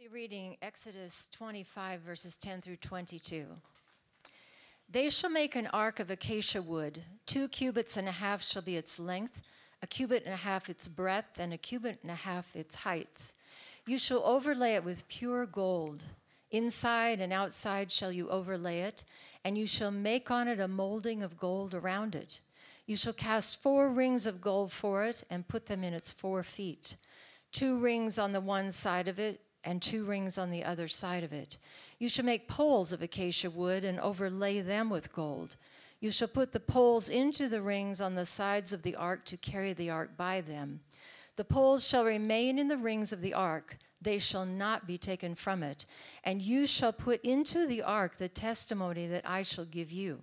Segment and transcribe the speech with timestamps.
[0.00, 3.44] be reading Exodus 25, verses 10 through 22.
[4.90, 7.02] They shall make an ark of acacia wood.
[7.26, 9.42] Two cubits and a half shall be its length,
[9.82, 13.10] a cubit and a half its breadth, and a cubit and a half its height.
[13.86, 16.02] You shall overlay it with pure gold.
[16.50, 19.04] Inside and outside shall you overlay it,
[19.44, 22.40] and you shall make on it a molding of gold around it.
[22.86, 26.42] You shall cast four rings of gold for it and put them in its four
[26.42, 26.96] feet,
[27.52, 31.24] two rings on the one side of it and two rings on the other side
[31.24, 31.58] of it.
[31.98, 35.56] You shall make poles of acacia wood and overlay them with gold.
[36.00, 39.36] You shall put the poles into the rings on the sides of the ark to
[39.36, 40.80] carry the ark by them.
[41.36, 45.34] The poles shall remain in the rings of the ark, they shall not be taken
[45.34, 45.84] from it.
[46.24, 50.20] And you shall put into the ark the testimony that I shall give you.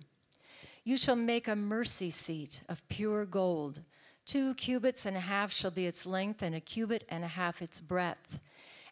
[0.84, 3.82] You shall make a mercy seat of pure gold.
[4.26, 7.62] Two cubits and a half shall be its length, and a cubit and a half
[7.62, 8.40] its breadth.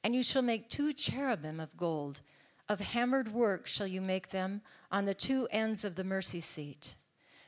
[0.07, 2.21] And you shall make two cherubim of gold.
[2.69, 6.95] Of hammered work shall you make them on the two ends of the mercy seat.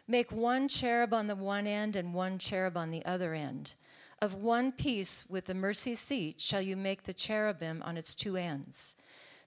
[0.09, 3.75] Make one cherub on the one end and one cherub on the other end.
[4.21, 8.37] Of one piece with the mercy seat shall you make the cherubim on its two
[8.37, 8.97] ends.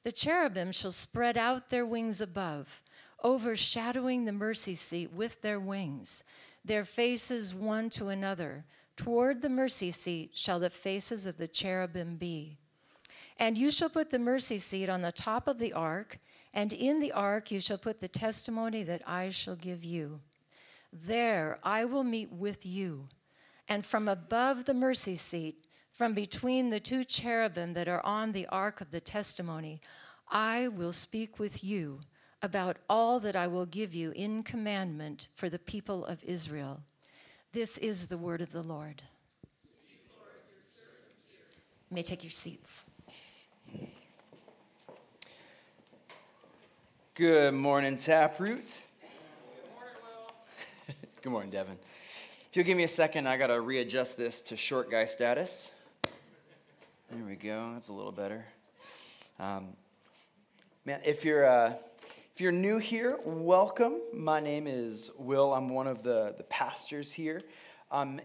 [0.04, 2.82] The cherubim shall spread out their wings above,
[3.26, 6.24] overshadowing the mercy seat with their wings,
[6.64, 8.64] their faces one to another.
[8.96, 12.58] Toward the mercy seat shall the faces of the cherubim be.
[13.42, 16.20] And you shall put the mercy seat on the top of the ark,
[16.54, 20.20] and in the ark you shall put the testimony that I shall give you.
[20.94, 23.08] There I will meet with you.
[23.68, 28.46] And from above the mercy seat, from between the two cherubim that are on the
[28.46, 29.82] ark of the testimony,
[30.30, 32.02] I will speak with you
[32.44, 36.84] about all that I will give you in commandment for the people of Israel.
[37.54, 39.02] This is the word of the Lord.
[41.90, 42.86] You may take your seats.
[47.22, 48.82] Good morning, Taproot.
[51.22, 51.78] Good morning, Devin.
[52.50, 55.72] If you'll give me a second, I got to readjust this to short guy status.
[57.12, 57.74] There we go.
[57.76, 58.44] That's a little better.
[59.40, 59.68] Um,
[60.84, 61.76] man, if you're uh,
[62.34, 64.02] if you're new here, welcome.
[64.12, 65.54] My name is Will.
[65.54, 67.40] I'm one of the the pastors here.
[67.92, 68.20] Um,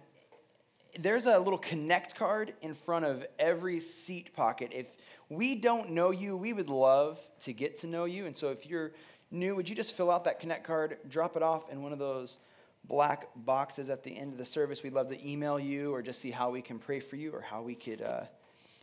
[0.98, 4.70] there's a little connect card in front of every seat pocket.
[4.72, 4.86] If
[5.28, 8.26] we don't know you, we would love to get to know you.
[8.26, 8.92] And so if you're
[9.30, 11.98] new, would you just fill out that connect card, drop it off in one of
[11.98, 12.38] those
[12.84, 14.82] black boxes at the end of the service?
[14.82, 17.40] We'd love to email you or just see how we can pray for you or
[17.40, 18.22] how we could uh,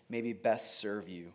[0.09, 1.31] maybe best serve you.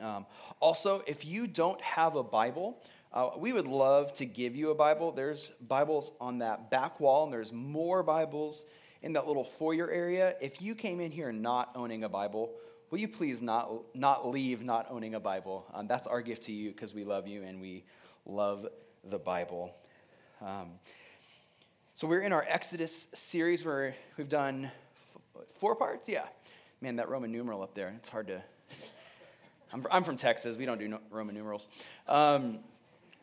[0.00, 0.26] Um,
[0.60, 2.78] also, if you don't have a Bible,
[3.12, 5.12] uh, we would love to give you a Bible.
[5.12, 8.64] There's Bibles on that back wall, and there's more Bibles
[9.02, 10.34] in that little foyer area.
[10.40, 12.52] If you came in here not owning a Bible,
[12.90, 15.66] will you please not, not leave not owning a Bible?
[15.72, 17.84] Um, that's our gift to you because we love you and we
[18.26, 18.66] love
[19.04, 19.74] the Bible.
[20.40, 20.72] Um,
[21.94, 24.70] so we're in our Exodus series where we've done
[25.36, 26.08] f- four parts.
[26.08, 26.24] Yeah,
[26.80, 28.42] man, that Roman numeral up there, it's hard to.
[29.90, 30.56] I'm, from Texas.
[30.56, 31.68] We don't do Roman numerals.
[32.08, 32.58] Um,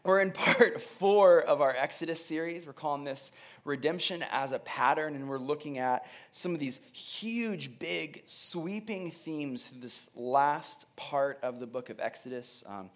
[0.07, 2.65] we're in part four of our Exodus series.
[2.65, 3.31] We're calling this
[3.65, 9.65] Redemption as a Pattern, and we're looking at some of these huge, big, sweeping themes
[9.65, 12.63] through this last part of the book of Exodus.
[12.65, 12.89] Um,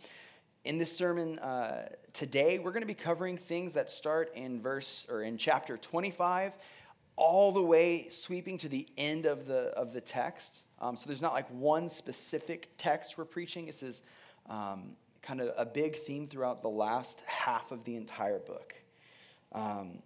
[0.64, 5.06] in this sermon uh, today, we're going to be covering things that start in verse
[5.10, 6.54] or in chapter 25,
[7.18, 10.62] all the way sweeping to the end of the of the text.
[10.80, 13.66] Um, so there's not like one specific text we're preaching.
[13.66, 14.02] This is
[14.50, 18.74] um, kind of a big theme throughout the last half of the entire book.
[19.52, 20.00] Um,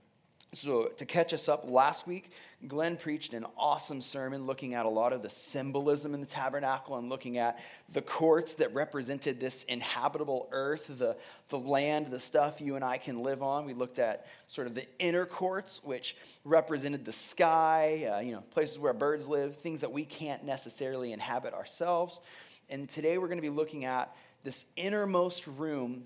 [0.56, 2.31] so, to catch us up, last week,
[2.66, 6.98] Glenn preached an awesome sermon looking at a lot of the symbolism in the tabernacle
[6.98, 7.59] and looking at
[7.92, 11.18] the courts that represented this inhabitable earth, the,
[11.50, 13.66] the land, the stuff you and I can live on.
[13.66, 16.16] We looked at sort of the inner courts, which
[16.46, 21.12] represented the sky, uh, you know, places where birds live, things that we can't necessarily
[21.12, 22.22] inhabit ourselves.
[22.70, 24.16] And today we're going to be looking at
[24.46, 26.03] this innermost room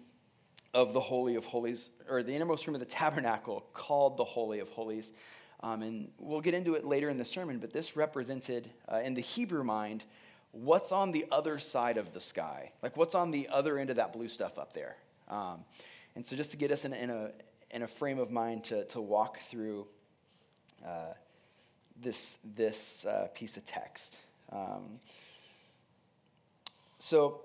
[0.73, 4.59] of the Holy of Holies, or the innermost room of the tabernacle called the Holy
[4.59, 5.11] of Holies.
[5.61, 9.13] Um, and we'll get into it later in the sermon, but this represented, uh, in
[9.13, 10.05] the Hebrew mind,
[10.51, 12.71] what's on the other side of the sky.
[12.81, 14.95] Like what's on the other end of that blue stuff up there.
[15.27, 15.65] Um,
[16.15, 17.31] and so, just to get us in, in, a,
[17.71, 19.85] in a frame of mind to, to walk through
[20.85, 21.13] uh,
[22.01, 24.17] this, this uh, piece of text.
[24.49, 24.99] Um,
[26.99, 27.41] so,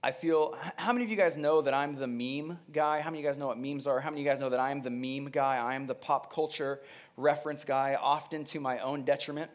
[0.00, 3.00] I feel, how many of you guys know that I'm the meme guy?
[3.00, 3.98] How many of you guys know what memes are?
[3.98, 5.56] How many of you guys know that I'm the meme guy?
[5.56, 6.78] I am the pop culture
[7.16, 9.50] reference guy, often to my own detriment.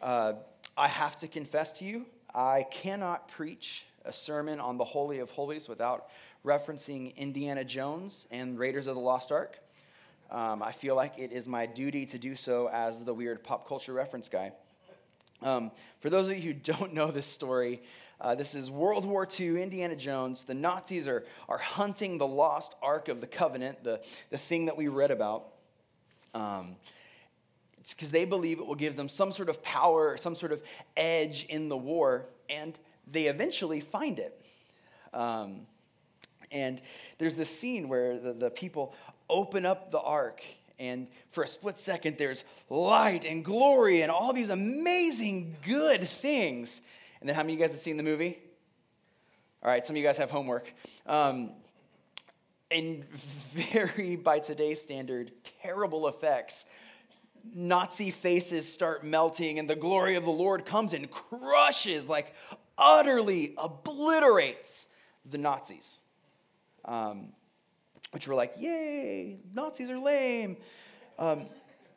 [0.00, 0.34] Uh,
[0.76, 5.30] I have to confess to you, I cannot preach a sermon on the Holy of
[5.30, 6.06] Holies without
[6.44, 9.58] referencing Indiana Jones and Raiders of the Lost Ark.
[10.30, 13.66] Um, I feel like it is my duty to do so as the weird pop
[13.66, 14.52] culture reference guy.
[15.42, 17.82] Um, for those of you who don't know this story,
[18.20, 20.44] uh, this is World War II, Indiana Jones.
[20.44, 24.00] The Nazis are, are hunting the lost Ark of the Covenant, the,
[24.30, 25.48] the thing that we read about.
[26.34, 26.76] Um,
[27.78, 30.62] it's because they believe it will give them some sort of power, some sort of
[30.96, 32.78] edge in the war, and
[33.10, 34.40] they eventually find it.
[35.12, 35.66] Um,
[36.50, 36.80] and
[37.18, 38.94] there's this scene where the, the people
[39.28, 40.42] open up the ark,
[40.78, 46.80] and for a split second, there's light and glory and all these amazing good things.
[47.24, 48.38] And then, how many of you guys have seen the movie?
[49.62, 50.70] All right, some of you guys have homework.
[51.06, 51.52] Um,
[52.70, 55.32] and very, by today's standard,
[55.62, 56.66] terrible effects.
[57.54, 62.34] Nazi faces start melting, and the glory of the Lord comes and crushes, like
[62.76, 64.86] utterly obliterates
[65.24, 66.00] the Nazis.
[66.84, 67.32] Um,
[68.10, 70.58] which were like, yay, Nazis are lame.
[71.18, 71.46] Um,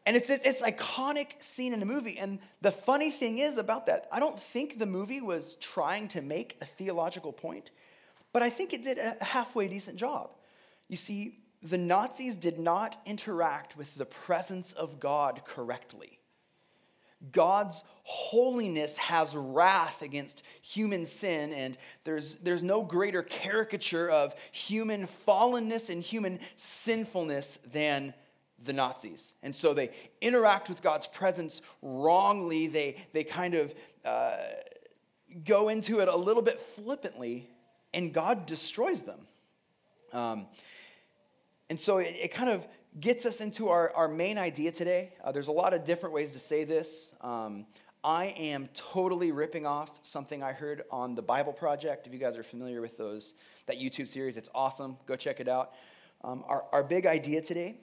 [0.08, 2.18] and it's this it's iconic scene in the movie.
[2.18, 6.22] And the funny thing is about that, I don't think the movie was trying to
[6.22, 7.72] make a theological point,
[8.32, 10.32] but I think it did a halfway decent job.
[10.88, 16.20] You see, the Nazis did not interact with the presence of God correctly.
[17.32, 25.08] God's holiness has wrath against human sin, and there's, there's no greater caricature of human
[25.08, 28.14] fallenness and human sinfulness than
[28.64, 29.34] the Nazis.
[29.44, 32.68] And so they interact with God's presence wrongly.
[32.68, 33.74] They, they kind of
[34.04, 34.38] uh,
[35.44, 37.50] go into it a little bit flippantly,
[37.94, 39.28] and God destroys them.
[40.14, 40.48] Um,
[41.70, 42.68] and so it, it kind of
[43.00, 45.14] gets us into our, our main idea today.
[45.24, 47.14] Uh, there's a lot of different ways to say this.
[47.22, 47.66] Um,
[48.04, 52.08] I am totally ripping off something I heard on the Bible Project.
[52.08, 53.34] If you guys are familiar with those,
[53.66, 54.98] that YouTube series, it's awesome.
[55.06, 55.74] Go check it out.
[56.24, 57.76] Um, our, our big idea today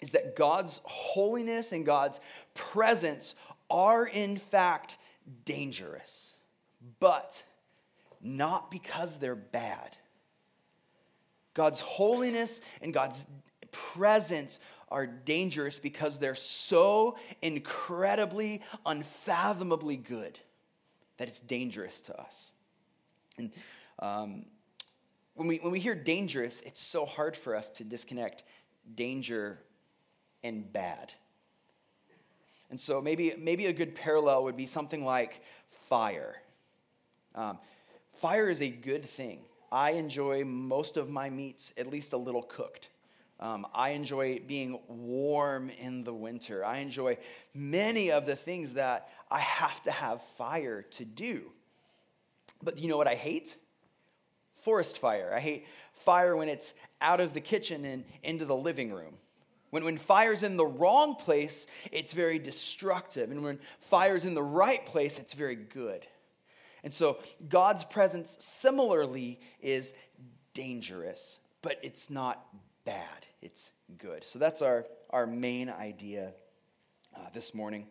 [0.00, 2.20] is that God's holiness and God's
[2.54, 3.34] presence
[3.70, 4.98] are in fact
[5.44, 6.34] dangerous,
[7.00, 7.42] but
[8.20, 9.96] not because they're bad.
[11.54, 13.26] God's holiness and God's
[13.72, 14.60] presence
[14.90, 20.38] are dangerous because they're so incredibly, unfathomably good
[21.18, 22.52] that it's dangerous to us.
[23.36, 23.52] And
[23.98, 24.46] um,
[25.34, 28.44] when, we, when we hear dangerous, it's so hard for us to disconnect
[28.94, 29.58] danger
[30.42, 31.12] and bad.
[32.70, 36.36] And so maybe, maybe a good parallel would be something like fire.
[37.34, 37.58] Um,
[38.20, 39.40] fire is a good thing.
[39.70, 42.88] I enjoy most of my meats at least a little cooked.
[43.40, 46.64] Um, I enjoy being warm in the winter.
[46.64, 47.18] I enjoy
[47.54, 51.42] many of the things that I have to have fire to do.
[52.62, 53.56] But you know what I hate?
[54.56, 55.32] Forest fire.
[55.34, 59.14] I hate fire when it's out of the kitchen and into the living room.
[59.70, 63.30] When, when fire's in the wrong place, it's very destructive.
[63.30, 66.06] And when fire's in the right place, it's very good.
[66.84, 67.18] And so
[67.48, 69.92] God's presence similarly is
[70.54, 72.44] dangerous, but it's not
[72.84, 74.24] bad, it's good.
[74.24, 76.32] So that's our, our main idea
[77.14, 77.86] uh, this morning.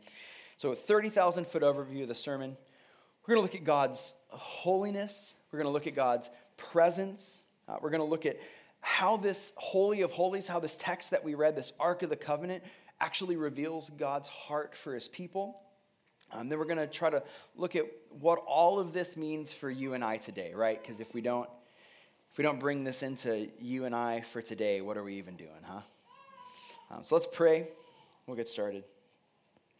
[0.57, 2.57] So, 30,000 foot overview of the sermon.
[3.21, 7.75] We're going to look at God's holiness, we're going to look at God's presence, uh,
[7.81, 8.38] we're going to look at
[8.81, 12.15] how this Holy of Holies, how this text that we read, this Ark of the
[12.15, 12.63] Covenant,
[13.00, 15.62] actually reveals God's heart for his people.
[16.31, 17.24] Um, then we're going to try to
[17.55, 17.86] look at
[18.19, 20.81] what all of this means for you and I today, right?
[20.81, 21.50] Because if we don't,
[22.31, 25.38] if we don't bring this into you and I for today, what are we even
[25.38, 25.81] doing, huh?
[26.91, 27.67] Um, so let's pray.
[28.25, 28.84] We'll get started.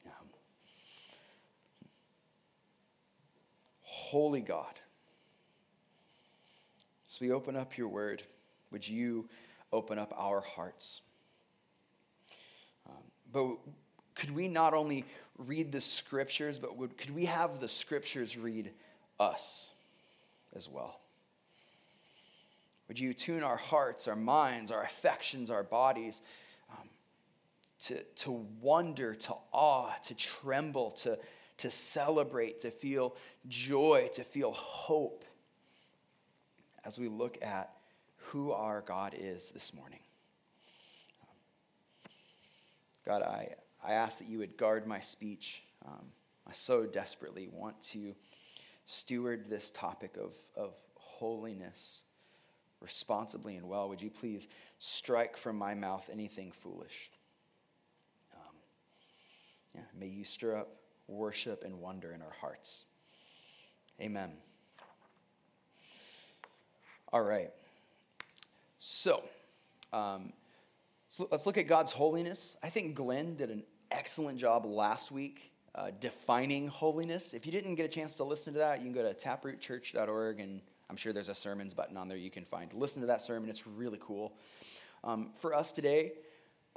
[0.06, 0.27] Um,
[3.82, 4.80] Holy God,
[7.12, 8.24] as we open up your word,
[8.72, 9.28] would you
[9.72, 11.02] open up our hearts?
[12.88, 12.96] Um,
[13.32, 13.58] but
[14.16, 15.06] could we not only
[15.38, 18.72] read the scriptures, but would, could we have the scriptures read
[19.20, 19.70] us
[20.56, 21.00] as well?
[22.88, 26.22] Would you tune our hearts, our minds, our affections, our bodies
[26.72, 26.88] um,
[27.82, 28.32] to, to
[28.62, 31.20] wonder, to awe, to tremble, to,
[31.58, 33.16] to celebrate, to feel
[33.50, 35.26] joy, to feel hope
[36.86, 37.77] as we look at
[38.28, 40.00] who our God is this morning?
[43.06, 43.56] God, I,
[43.86, 45.62] I ask that you would guard my speech.
[45.86, 46.08] Um,
[46.46, 48.14] I so desperately want to
[48.86, 52.04] steward this topic of, of holiness
[52.82, 53.88] responsibly and well.
[53.90, 57.10] Would you please strike from my mouth anything foolish?
[58.36, 58.56] Um,
[59.76, 60.70] yeah, may you stir up
[61.08, 62.86] worship and wonder in our hearts.
[64.02, 64.32] Amen.
[67.14, 67.52] All right.
[68.89, 69.22] So,
[69.91, 70.32] um,
[71.10, 72.56] so let's look at God's holiness.
[72.63, 77.34] I think Glenn did an excellent job last week uh, defining holiness.
[77.34, 80.39] If you didn't get a chance to listen to that, you can go to taprootchurch.org,
[80.39, 82.72] and I'm sure there's a sermons button on there you can find.
[82.72, 84.38] Listen to that sermon, it's really cool.
[85.03, 86.13] Um, for us today,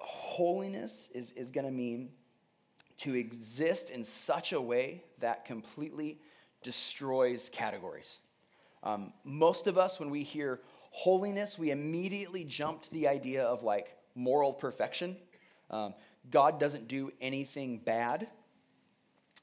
[0.00, 2.10] holiness is, is going to mean
[2.96, 6.18] to exist in such a way that completely
[6.64, 8.18] destroys categories.
[8.82, 10.60] Um, most of us, when we hear
[10.90, 15.16] holiness, we immediately jump to the idea of like moral perfection.
[15.70, 15.94] Um,
[16.30, 18.28] God doesn't do anything bad.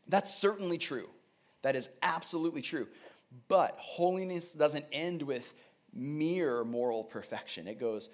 [0.07, 1.09] That's certainly true.
[1.63, 2.87] That is absolutely true.
[3.47, 5.53] But holiness doesn't end with
[5.93, 8.09] mere moral perfection, it goes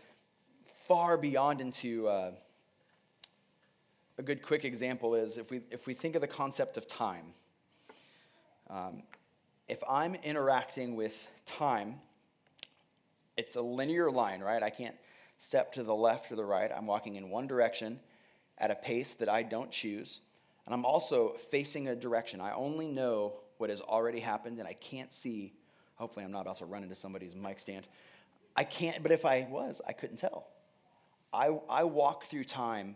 [0.88, 2.08] far beyond into.
[2.08, 2.32] Uh,
[4.18, 7.26] a good quick example is if we, if we think of the concept of time.
[8.70, 9.04] Um,
[9.68, 12.00] if I'm interacting with time,
[13.38, 14.62] it's a linear line, right?
[14.62, 14.96] I can't
[15.38, 16.72] step to the left or the right.
[16.76, 18.00] I'm walking in one direction
[18.58, 20.22] at a pace that I don't choose.
[20.66, 22.40] And I'm also facing a direction.
[22.40, 25.54] I only know what has already happened, and I can't see.
[25.96, 27.88] Hopefully, I'm not about to run into somebody's mic stand.
[28.56, 30.48] I can't, but if I was, I couldn't tell.
[31.34, 32.96] I, I walk through time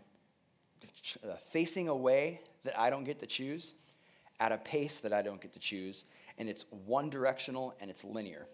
[1.24, 3.74] uh, facing a way that I don't get to choose
[4.40, 6.04] at a pace that I don't get to choose,
[6.38, 8.46] and it's one directional and it's linear.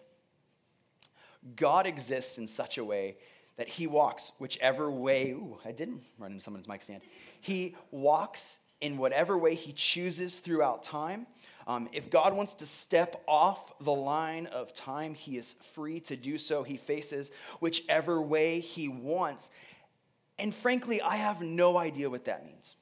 [1.55, 3.17] God exists in such a way
[3.57, 5.31] that he walks whichever way.
[5.31, 7.01] Ooh, I didn't run into someone's mic stand.
[7.41, 11.25] He walks in whatever way he chooses throughout time.
[11.67, 16.15] Um, if God wants to step off the line of time, he is free to
[16.15, 16.63] do so.
[16.63, 19.49] He faces whichever way he wants.
[20.37, 22.75] And frankly, I have no idea what that means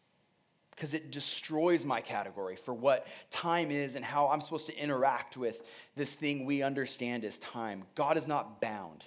[0.76, 5.38] because it destroys my category for what time is and how I'm supposed to interact
[5.38, 5.62] with
[5.96, 7.84] this thing we understand as time.
[7.96, 9.04] God is not bound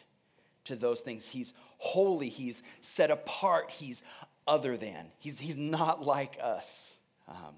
[0.64, 1.26] to those things.
[1.26, 4.02] He's holy, He's set apart, He's
[4.46, 5.11] other than.
[5.18, 6.94] He's, he's not like us.
[7.28, 7.54] Um,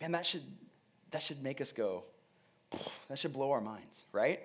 [0.00, 0.44] man, that should,
[1.10, 2.04] that should make us go,
[3.08, 4.40] that should blow our minds, right?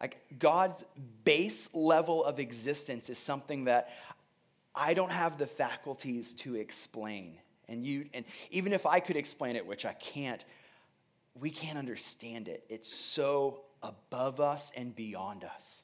[0.00, 0.82] Like God's
[1.24, 3.90] base level of existence is something that
[4.80, 7.36] I don't have the faculties to explain.
[7.68, 10.42] And you and even if I could explain it, which I can't,
[11.38, 12.64] we can't understand it.
[12.70, 15.82] It's so above us and beyond us.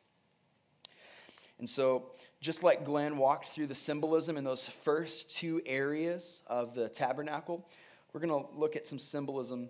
[1.59, 2.11] And so,
[2.41, 7.67] just like Glenn walked through the symbolism in those first two areas of the tabernacle,
[8.13, 9.69] we're going to look at some symbolism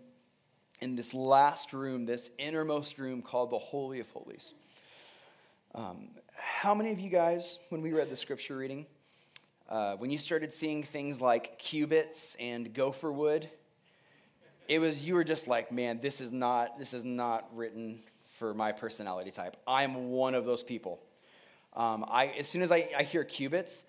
[0.81, 4.55] in this last room, this innermost room called the Holy of Holies.
[5.75, 8.87] Um, how many of you guys, when we read the scripture reading,
[9.69, 13.49] uh, when you started seeing things like cubits and gopher wood,
[14.69, 17.99] it was you were just like, man, this is not this is not written
[18.39, 19.57] for my personality type.
[19.67, 21.01] I'm one of those people.
[21.75, 23.85] Um, I as soon as I, I hear cubits,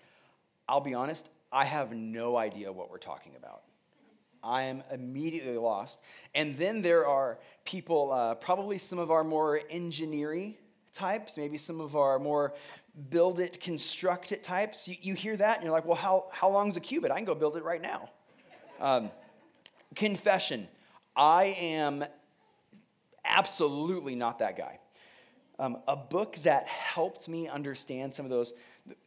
[0.68, 3.62] I'll be honest, I have no idea what we're talking about.
[4.42, 5.98] I am immediately lost.
[6.34, 10.54] And then there are people, uh, probably some of our more engineering
[10.92, 12.54] types, maybe some of our more
[13.10, 14.88] build it, construct it types.
[14.88, 17.10] You, you hear that and you're like, well, how, how long is a cubit?
[17.10, 18.10] I can go build it right now.
[18.80, 19.10] Um,
[19.94, 20.68] confession
[21.18, 22.04] I am
[23.24, 24.78] absolutely not that guy.
[25.58, 28.52] Um, a book that helped me understand some of those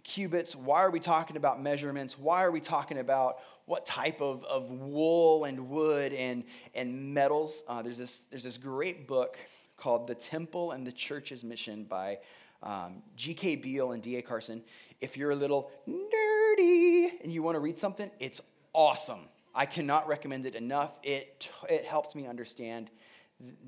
[0.03, 0.53] cubits.
[0.53, 2.19] Why are we talking about measurements?
[2.19, 6.43] Why are we talking about what type of, of wool and wood and,
[6.75, 7.63] and metals?
[7.69, 9.37] Uh, there's, this, there's this great book
[9.81, 12.19] called The Temple and the Church's Mission by
[12.61, 13.55] um, G.K.
[13.55, 14.21] Beale and D.A.
[14.21, 14.61] Carson.
[15.01, 18.41] If you're a little nerdy and you want to read something, it's
[18.73, 19.21] awesome.
[19.55, 20.91] I cannot recommend it enough.
[21.01, 22.91] It, it helped me understand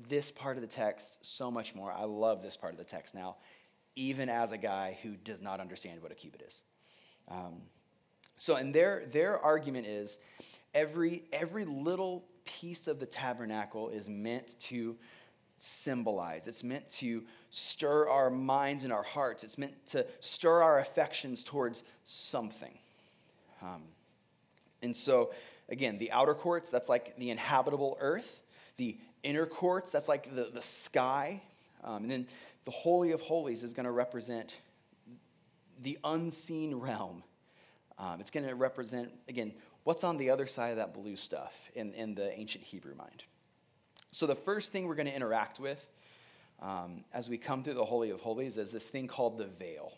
[0.08, 1.90] this part of the text so much more.
[1.92, 3.36] I love this part of the text now,
[3.96, 6.62] even as a guy who does not understand what a cubit is.
[7.26, 7.62] Um,
[8.36, 10.18] so, and their, their argument is
[10.74, 14.96] every, every little piece of the tabernacle is meant to
[15.58, 16.46] symbolize.
[16.46, 19.44] It's meant to stir our minds and our hearts.
[19.44, 22.76] It's meant to stir our affections towards something.
[23.62, 23.82] Um,
[24.82, 25.32] and so,
[25.68, 28.42] again, the outer courts, that's like the inhabitable earth.
[28.76, 31.40] The inner courts, that's like the, the sky.
[31.82, 32.26] Um, and then
[32.64, 34.58] the Holy of Holies is going to represent
[35.82, 37.22] the unseen realm.
[37.98, 39.52] Um, it's going to represent, again,
[39.84, 43.24] what's on the other side of that blue stuff in, in the ancient Hebrew mind.
[44.14, 45.90] So, the first thing we're going to interact with
[46.62, 49.92] um, as we come through the Holy of Holies is this thing called the veil.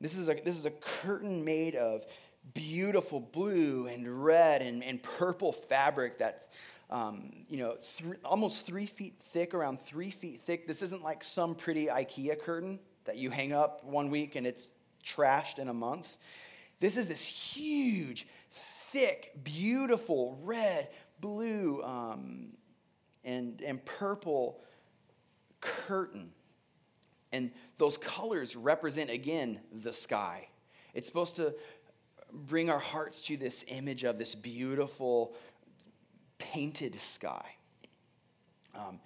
[0.00, 2.04] This is, a, this is a curtain made of
[2.52, 6.48] beautiful blue and red and, and purple fabric that's
[6.90, 10.66] um, you know, th- almost three feet thick, around three feet thick.
[10.66, 14.66] This isn't like some pretty IKEA curtain that you hang up one week and it's
[15.06, 16.18] trashed in a month.
[16.80, 18.26] This is this huge,
[18.90, 20.88] thick, beautiful red,
[21.20, 22.57] blue, um,
[23.24, 24.60] and, and purple
[25.60, 26.32] curtain.
[27.32, 30.48] And those colors represent, again, the sky.
[30.94, 31.54] It's supposed to
[32.32, 35.34] bring our hearts to this image of this beautiful,
[36.38, 37.44] painted sky.
[38.74, 39.00] Um,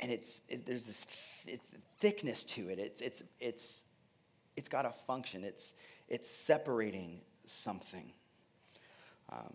[0.00, 1.06] and it's, it, there's this
[1.46, 1.60] th-
[2.00, 2.78] thickness to it.
[2.78, 3.84] It's, it's, it's,
[4.56, 5.74] it's got a function, it's,
[6.08, 8.12] it's separating something.
[9.30, 9.54] Um,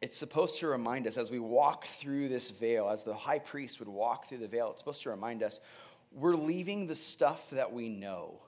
[0.00, 3.80] it's supposed to remind us as we walk through this veil, as the high priest
[3.80, 5.60] would walk through the veil, it's supposed to remind us
[6.12, 8.40] we're leaving the stuff that we know.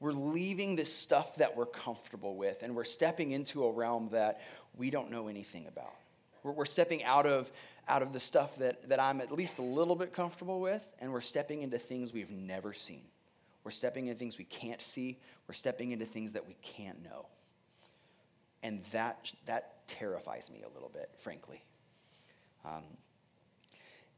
[0.00, 4.40] We're leaving the stuff that we're comfortable with, and we're stepping into a realm that
[4.76, 5.94] we don't know anything about.
[6.42, 7.52] We're, we're stepping out of,
[7.86, 11.12] out of the stuff that, that I'm at least a little bit comfortable with, and
[11.12, 13.02] we're stepping into things we've never seen.
[13.62, 15.18] We're stepping into things we can't see.
[15.46, 17.26] We're stepping into things that we can't know.
[18.62, 21.62] And that, that terrifies me a little bit, frankly.
[22.64, 22.84] Um,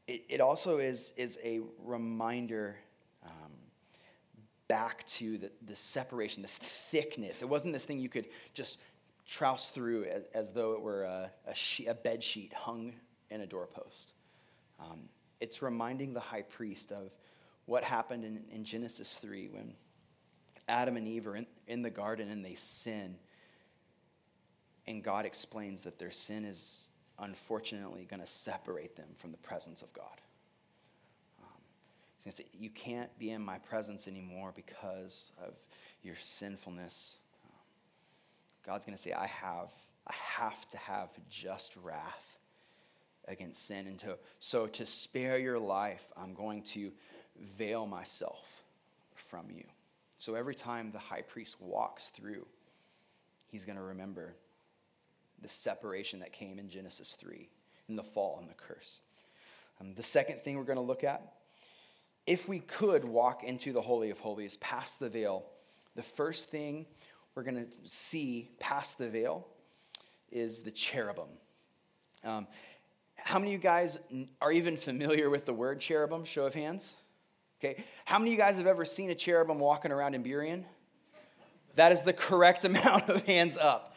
[0.07, 2.75] it, it also is, is a reminder
[3.25, 3.53] um,
[4.67, 7.41] back to the, the separation, this thickness.
[7.41, 8.79] It wasn't this thing you could just
[9.27, 12.93] trouse through as, as though it were a, a, she, a bed sheet hung
[13.29, 14.11] in a doorpost.
[14.79, 15.01] Um,
[15.39, 17.15] it's reminding the high priest of
[17.65, 19.73] what happened in, in Genesis 3 when
[20.67, 23.15] Adam and Eve are in, in the garden and they sin.
[24.87, 29.81] And God explains that their sin is unfortunately going to separate them from the presence
[29.81, 30.21] of God.
[31.41, 31.61] Um,
[32.17, 35.53] he's going to say, You can't be in my presence anymore because of
[36.01, 37.17] your sinfulness.
[37.45, 37.51] Um,
[38.65, 39.69] God's going to say, I have,
[40.07, 42.39] I have to have just wrath
[43.27, 43.87] against sin.
[43.87, 46.91] And to, so to spare your life, I'm going to
[47.57, 48.63] veil myself
[49.15, 49.63] from you.
[50.17, 52.45] So every time the high priest walks through,
[53.47, 54.35] he's going to remember
[55.43, 57.47] the separation that came in Genesis 3,
[57.89, 59.01] in the fall and the curse.
[59.79, 61.33] Um, the second thing we're going to look at
[62.25, 65.45] if we could walk into the Holy of Holies past the veil,
[65.95, 66.85] the first thing
[67.35, 69.45] we're going to see past the veil
[70.31, 71.27] is the cherubim.
[72.23, 72.47] Um,
[73.15, 73.99] how many of you guys
[74.41, 76.23] are even familiar with the word cherubim?
[76.23, 76.95] Show of hands.
[77.59, 77.83] Okay.
[78.05, 80.63] How many of you guys have ever seen a cherubim walking around in Burien?
[81.75, 83.92] That is the correct amount of hands up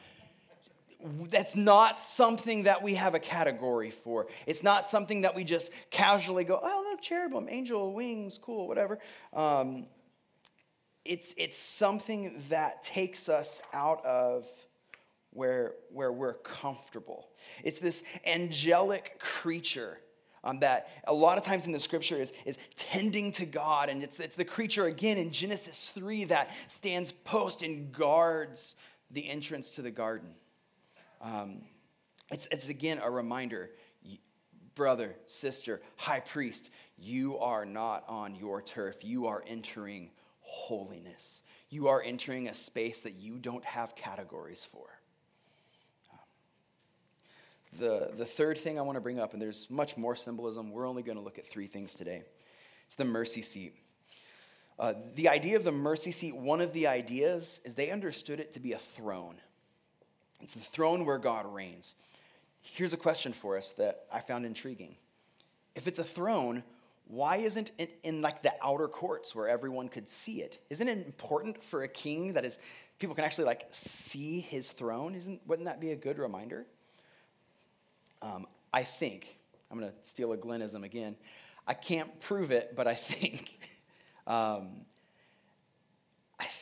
[1.30, 4.26] that's not something that we have a category for.
[4.46, 8.98] It's not something that we just casually go, oh, look, cherubim, angel, wings, cool, whatever.
[9.32, 9.86] Um,
[11.04, 14.46] it's, it's something that takes us out of
[15.30, 17.28] where, where we're comfortable.
[17.62, 19.98] It's this angelic creature
[20.42, 23.88] um, that a lot of times in the scripture is, is tending to God.
[23.88, 28.76] And it's, it's the creature, again, in Genesis 3 that stands post and guards
[29.10, 30.34] the entrance to the garden.
[31.20, 31.62] Um,
[32.30, 33.70] it's, it's again a reminder
[34.76, 38.96] brother, sister, high priest, you are not on your turf.
[39.02, 41.42] You are entering holiness.
[41.70, 44.86] You are entering a space that you don't have categories for.
[46.12, 46.18] Um,
[47.80, 50.86] the, the third thing I want to bring up, and there's much more symbolism, we're
[50.86, 52.22] only going to look at three things today.
[52.86, 53.74] It's the mercy seat.
[54.78, 58.52] Uh, the idea of the mercy seat, one of the ideas is they understood it
[58.52, 59.36] to be a throne.
[60.42, 61.94] It's the throne where God reigns.
[62.62, 64.96] Here's a question for us that I found intriguing.
[65.74, 66.62] If it's a throne,
[67.08, 70.58] why isn't it in like the outer courts where everyone could see it?
[70.70, 72.58] Isn't it important for a king that is
[72.98, 75.14] people can actually like see his throne?
[75.14, 76.66] Isn't wouldn't that be a good reminder?
[78.22, 79.38] Um, I think
[79.70, 81.16] I'm going to steal a Glenism again.
[81.66, 83.58] I can't prove it, but I think
[84.26, 84.68] um,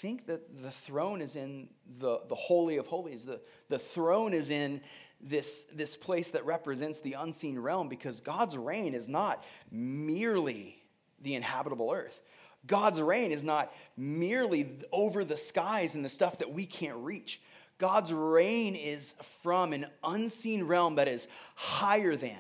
[0.05, 1.67] think that the throne is in
[1.99, 3.25] the, the Holy of Holies.
[3.25, 3.41] The,
[3.71, 4.83] the throne is in
[5.19, 10.77] this, this place that represents the unseen realm because God's reign is not merely
[11.23, 12.21] the inhabitable earth.
[12.67, 17.41] God's reign is not merely over the skies and the stuff that we can't reach.
[17.79, 22.37] God's reign is from an unseen realm that is higher than.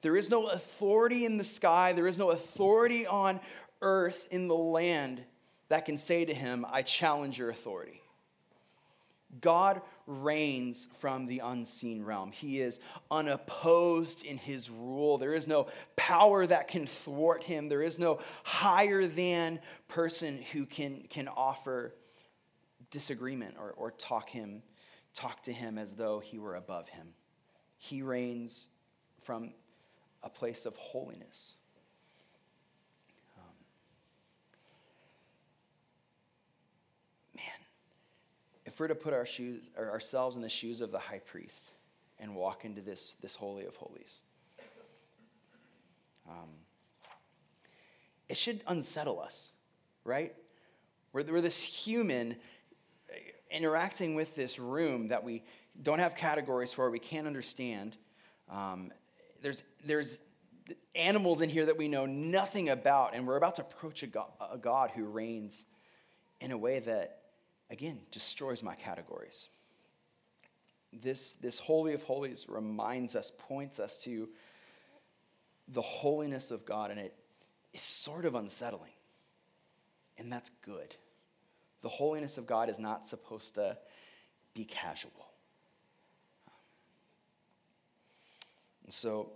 [0.00, 3.40] There is no authority in the sky, there is no authority on
[3.82, 5.22] earth in the land
[5.68, 8.00] that can say to him, I challenge your authority.
[9.40, 12.30] God reigns from the unseen realm.
[12.30, 12.78] He is
[13.10, 15.18] unopposed in his rule.
[15.18, 17.68] There is no power that can thwart him.
[17.68, 21.94] There is no higher than person who can, can offer
[22.92, 24.62] disagreement or, or talk him
[25.14, 27.14] talk to him as though he were above him.
[27.78, 28.68] He reigns
[29.22, 29.54] from
[30.22, 31.54] a place of holiness.
[38.74, 41.70] If we're to put our shoes, or ourselves in the shoes of the high priest
[42.18, 44.20] and walk into this, this holy of holies,
[46.28, 46.48] um,
[48.28, 49.52] it should unsettle us,
[50.02, 50.34] right?
[51.12, 52.34] We're, we're this human
[53.48, 55.44] interacting with this room that we
[55.80, 57.96] don't have categories for, we can't understand.
[58.50, 58.90] Um,
[59.40, 60.18] there's, there's
[60.96, 64.32] animals in here that we know nothing about, and we're about to approach a God,
[64.52, 65.64] a God who reigns
[66.40, 67.20] in a way that,
[67.74, 69.48] again, destroys my categories.
[71.02, 74.28] This, this Holy of Holies reminds us, points us to
[75.68, 77.14] the holiness of God, and it
[77.72, 78.92] is sort of unsettling.
[80.18, 80.94] And that's good.
[81.82, 83.76] The holiness of God is not supposed to
[84.54, 85.10] be casual.
[86.46, 86.54] Um,
[88.84, 89.32] and so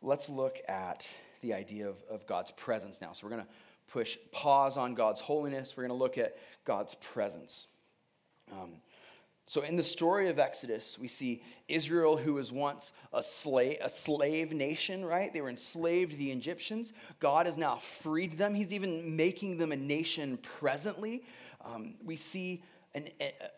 [0.00, 1.08] let's look at
[1.40, 3.12] the idea of, of God's presence now.
[3.12, 3.48] So we're going to
[3.88, 5.76] push pause on God's holiness.
[5.76, 7.68] We're going to look at God's presence.
[8.52, 8.72] Um,
[9.46, 13.90] so, in the story of Exodus, we see Israel, who was once a slave, a
[13.90, 15.32] slave nation, right?
[15.32, 16.94] They were enslaved the Egyptians.
[17.20, 18.54] God has now freed them.
[18.54, 21.24] He's even making them a nation presently.
[21.62, 22.62] Um, we see
[22.94, 23.08] an,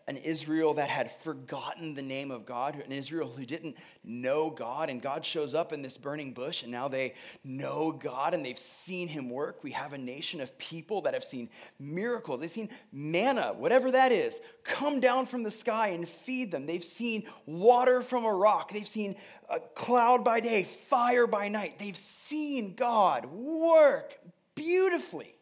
[0.07, 4.89] an Israel that had forgotten the name of God, an Israel who didn't know God,
[4.89, 8.57] and God shows up in this burning bush, and now they know God and they've
[8.57, 9.63] seen him work.
[9.63, 12.39] We have a nation of people that have seen miracles.
[12.39, 16.65] They've seen manna, whatever that is, come down from the sky and feed them.
[16.65, 18.71] They've seen water from a rock.
[18.71, 19.15] They've seen
[19.49, 21.77] a cloud by day, fire by night.
[21.79, 24.17] They've seen God work
[24.55, 25.36] beautifully.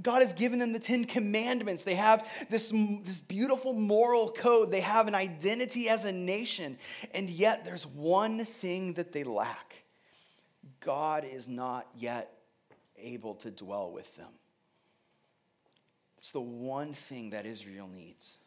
[0.00, 1.82] God has given them the Ten Commandments.
[1.82, 4.70] They have this, this beautiful moral code.
[4.70, 6.78] They have an identity as a nation.
[7.14, 9.74] And yet, there's one thing that they lack
[10.80, 12.32] God is not yet
[12.98, 14.30] able to dwell with them.
[16.18, 18.38] It's the one thing that Israel needs.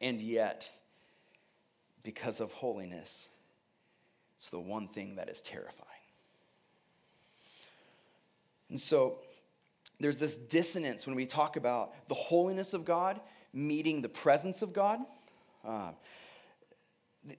[0.00, 0.68] And yet,
[2.02, 3.28] because of holiness,
[4.36, 5.84] it's the one thing that is terrifying.
[8.70, 9.18] And so,
[10.00, 13.20] there's this dissonance when we talk about the holiness of God
[13.52, 15.00] meeting the presence of God.
[15.66, 15.90] Uh,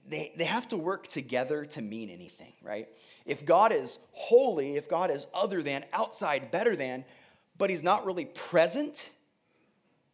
[0.08, 2.88] they, they have to work together to mean anything, right?
[3.24, 7.04] If God is holy, if God is other than, outside, better than,
[7.58, 9.10] but he's not really present,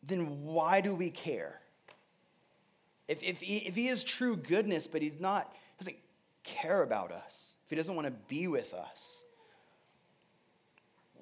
[0.03, 1.61] then why do we care?
[3.09, 5.97] If, if, he, if he is true goodness, but he's not, doesn't
[6.43, 9.23] care about us, if he doesn't want to be with us,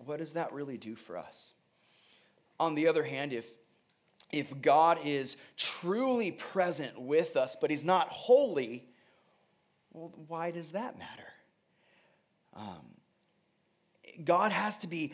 [0.04, 1.52] what does that really do for us?
[2.60, 3.46] On the other hand, if,
[4.32, 8.86] if God is truly present with us, but he's not holy,
[9.92, 11.28] well, why does that matter?
[12.54, 12.86] Um,
[14.24, 15.12] God has to be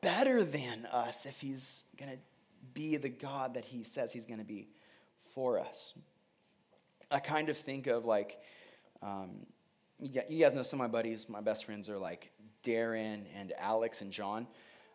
[0.00, 2.18] better than us if he's going to
[2.74, 4.68] be the God that he says he's going to be
[5.34, 5.94] for us.
[7.10, 8.38] I kind of think of like,
[9.02, 9.46] um,
[10.00, 12.30] you guys know some of my buddies, my best friends are like
[12.62, 14.46] Darren and Alex and John,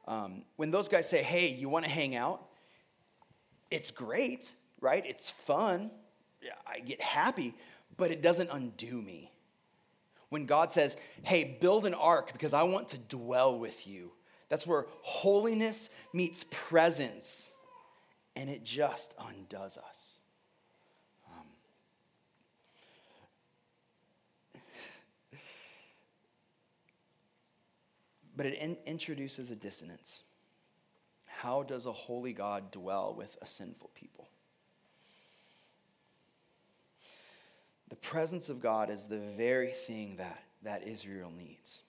[0.08, 2.46] um, when those guys say, hey, you want to hang out?
[3.70, 5.06] It's great, right?
[5.06, 5.92] It's fun.
[6.66, 7.56] I get happy,
[7.98, 9.32] but it doesn't undo me.
[10.30, 14.12] When God says, hey, build an ark because I want to dwell with you,
[14.50, 17.50] that's where holiness meets presence,
[18.36, 20.17] and it just undoes us.
[28.38, 30.24] But it in- introduces a dissonance.
[31.26, 34.30] How does a holy God dwell with a sinful people?
[37.90, 41.84] The presence of God is the very thing that, that Israel needs.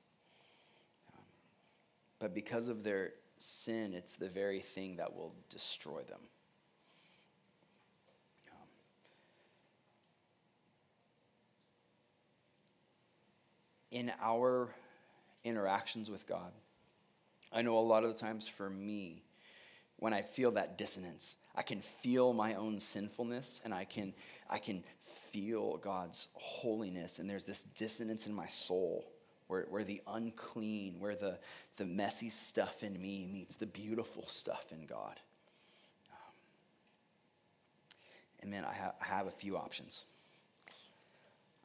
[1.13, 1.25] Um,
[2.19, 6.21] but because of their sin, it's the very thing that will destroy them.
[8.51, 8.69] Um,
[13.91, 14.69] in our
[15.45, 16.53] interactions with God.
[17.53, 19.23] I know a lot of the times for me,
[19.97, 24.15] when I feel that dissonance, I can feel my own sinfulness and I can,
[24.49, 24.85] I can
[25.33, 27.19] feel God's holiness.
[27.19, 29.11] And there's this dissonance in my soul
[29.49, 31.39] where, where the unclean, where the,
[31.79, 35.19] the messy stuff in me meets the beautiful stuff in God.
[36.11, 36.35] Um,
[38.41, 40.05] and then I, ha- I have a few options.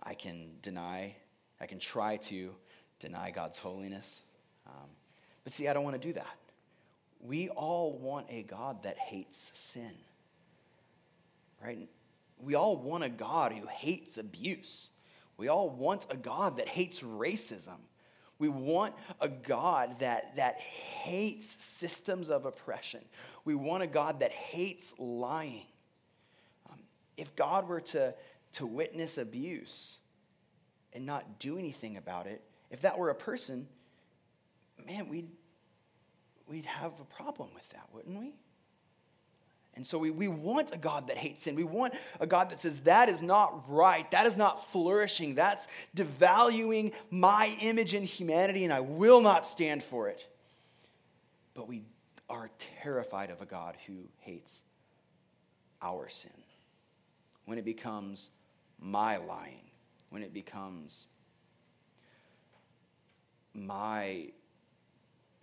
[0.01, 1.15] I can deny,
[1.61, 2.55] I can try to
[3.03, 4.23] deny God's holiness.
[4.65, 4.87] Um,
[5.43, 6.37] but see, I don't want to do that.
[7.19, 9.91] we all want a God that hates sin,
[11.61, 11.89] right?
[12.41, 14.89] We all want a God who hates abuse.
[15.37, 17.79] We all want a God that hates racism.
[18.39, 23.01] We want a God that, that hates systems of oppression.
[23.43, 25.65] We want a God that hates lying.
[26.69, 26.79] Um,
[27.17, 28.13] if God were to,
[28.53, 29.99] to witness abuse
[30.93, 32.41] and not do anything about it,
[32.73, 33.67] if that were a person,
[34.85, 35.29] man, we'd,
[36.49, 38.33] we'd have a problem with that, wouldn't we?
[39.75, 41.55] And so we, we want a God that hates sin.
[41.55, 44.09] We want a God that says, that is not right.
[44.09, 45.35] That is not flourishing.
[45.35, 50.27] That's devaluing my image in humanity, and I will not stand for it.
[51.53, 51.83] But we
[52.27, 52.49] are
[52.81, 54.63] terrified of a God who hates
[55.81, 56.31] our sin.
[57.45, 58.31] When it becomes
[58.79, 59.69] my lying,
[60.09, 61.05] when it becomes
[63.53, 64.27] my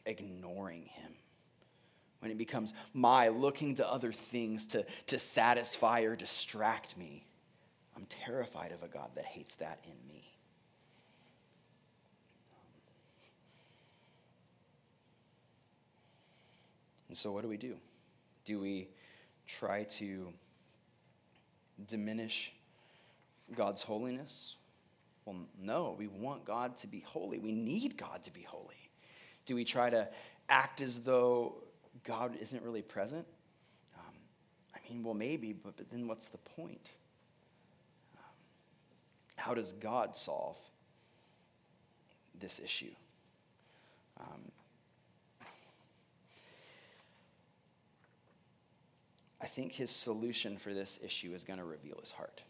[0.07, 1.13] ignoring him
[2.21, 7.25] when it becomes my looking to other things to, to satisfy or distract me,
[7.97, 10.25] I'm terrified of a God that hates that in me.
[17.09, 17.75] And so, what do we do?
[18.45, 18.89] Do we
[19.49, 20.33] try to
[21.89, 22.53] diminish
[23.57, 24.55] God's holiness?
[25.25, 27.39] Well, no, we want God to be holy.
[27.39, 28.91] We need God to be holy.
[29.47, 30.09] Do we try to
[30.49, 31.55] act as though
[32.05, 33.27] God isn't really present?
[33.97, 34.15] Um,
[34.75, 36.91] I mean, well, maybe, but, but then what's the point?
[38.17, 38.35] Um,
[39.37, 40.57] how does God solve
[42.41, 42.95] this issue?
[44.19, 44.51] Um,
[49.43, 52.43] I think his solution for this issue is going to reveal his heart.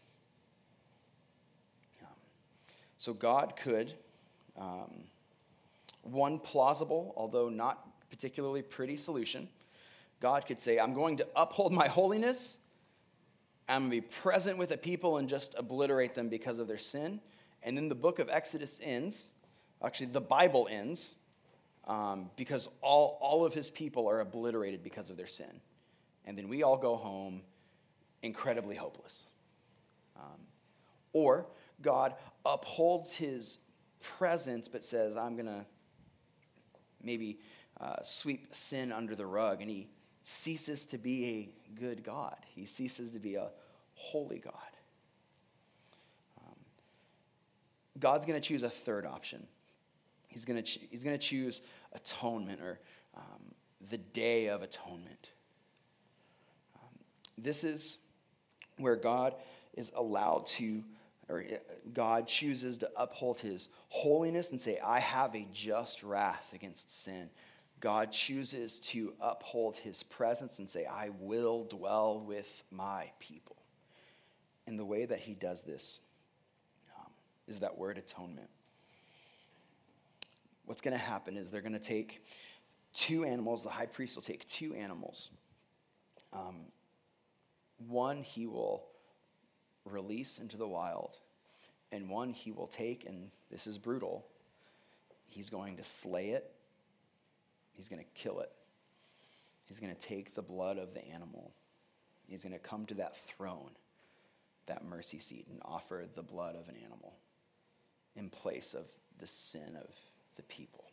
[2.01, 2.07] Um,
[3.01, 3.95] so, God could,
[4.55, 5.05] um,
[6.03, 9.49] one plausible, although not particularly pretty solution.
[10.19, 12.59] God could say, I'm going to uphold my holiness.
[13.67, 16.77] I'm going to be present with a people and just obliterate them because of their
[16.77, 17.19] sin.
[17.63, 19.29] And then the book of Exodus ends.
[19.83, 21.15] Actually, the Bible ends
[21.87, 25.59] um, because all, all of his people are obliterated because of their sin.
[26.25, 27.41] And then we all go home
[28.21, 29.25] incredibly hopeless.
[30.15, 30.37] Um,
[31.13, 31.47] or
[31.81, 32.13] God
[32.45, 33.59] upholds his
[34.01, 35.65] presence but says, I'm going to
[37.03, 37.39] maybe
[37.79, 39.89] uh, sweep sin under the rug, and he
[40.23, 42.37] ceases to be a good God.
[42.47, 43.49] He ceases to be a
[43.95, 44.53] holy God.
[46.39, 46.55] Um,
[47.99, 49.45] God's going to choose a third option.
[50.27, 51.61] He's going ch- he's going to choose
[51.93, 52.79] atonement or
[53.17, 53.41] um,
[53.89, 55.31] the day of atonement.
[56.75, 56.89] Um,
[57.37, 57.97] this is
[58.77, 59.35] where God
[59.73, 60.83] is allowed to,
[61.31, 61.57] or uh,
[61.93, 67.29] God chooses to uphold his holiness and say, I have a just wrath against sin.
[67.79, 73.55] God chooses to uphold his presence and say, I will dwell with my people.
[74.67, 75.99] And the way that he does this
[76.99, 77.11] um,
[77.47, 78.49] is that word atonement.
[80.65, 82.23] What's going to happen is they're going to take
[82.93, 85.31] two animals, the high priest will take two animals.
[86.33, 86.57] Um,
[87.87, 88.90] one he will
[89.85, 91.17] release into the wild,
[91.91, 94.25] and one he will take, and this is brutal,
[95.27, 96.51] he's going to slay it
[97.73, 98.51] He's going to kill it.
[99.65, 101.51] He's going to take the blood of the animal.
[102.27, 103.71] He's going to come to that throne,
[104.67, 107.15] that mercy seat, and offer the blood of an animal
[108.15, 108.85] in place of
[109.19, 109.89] the sin of
[110.35, 110.83] the people.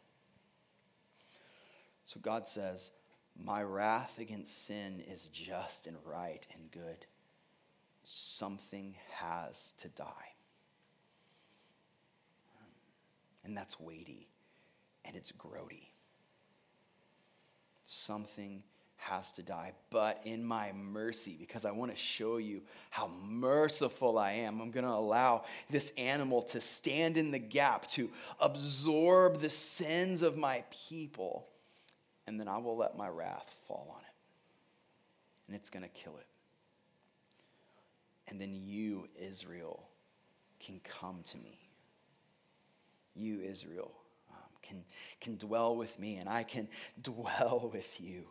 [2.04, 2.90] So God says,
[3.38, 7.06] My wrath against sin is just and right and good.
[8.10, 10.32] Something has to die.
[13.44, 14.28] And that's weighty
[15.04, 15.88] and it's grody
[17.88, 18.62] something
[18.96, 19.72] has to die.
[19.90, 24.70] But in my mercy, because I want to show you how merciful I am, I'm
[24.70, 30.36] going to allow this animal to stand in the gap, to absorb the sins of
[30.36, 31.46] my people.
[32.26, 34.14] And then I will let my wrath fall on it.
[35.46, 36.26] And it's going to kill it.
[38.28, 39.88] And then you, Israel,
[40.60, 41.58] can come to me.
[43.14, 43.92] You, Israel,
[44.30, 44.84] um, can,
[45.20, 46.68] can dwell with me and I can
[47.02, 48.24] dwell with you.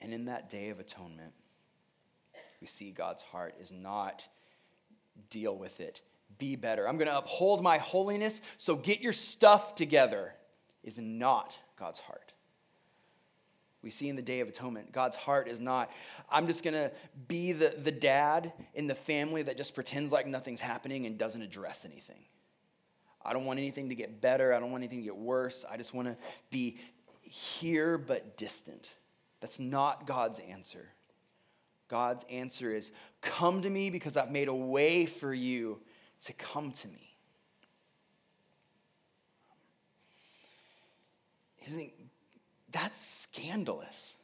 [0.00, 1.32] And in that day of atonement,
[2.60, 4.26] we see God's heart is not
[5.30, 6.00] deal with it,
[6.38, 6.88] be better.
[6.88, 10.34] I'm going to uphold my holiness, so get your stuff together,
[10.84, 12.32] is not God's heart.
[13.86, 15.92] We see in the Day of Atonement, God's heart is not,
[16.28, 16.90] I'm just going to
[17.28, 21.40] be the, the dad in the family that just pretends like nothing's happening and doesn't
[21.40, 22.24] address anything.
[23.24, 24.52] I don't want anything to get better.
[24.52, 25.64] I don't want anything to get worse.
[25.70, 26.16] I just want to
[26.50, 26.78] be
[27.20, 28.90] here but distant.
[29.38, 30.88] That's not God's answer.
[31.86, 35.78] God's answer is come to me because I've made a way for you
[36.24, 37.16] to come to me.
[41.64, 41.92] Isn't
[42.76, 44.14] that's scandalous?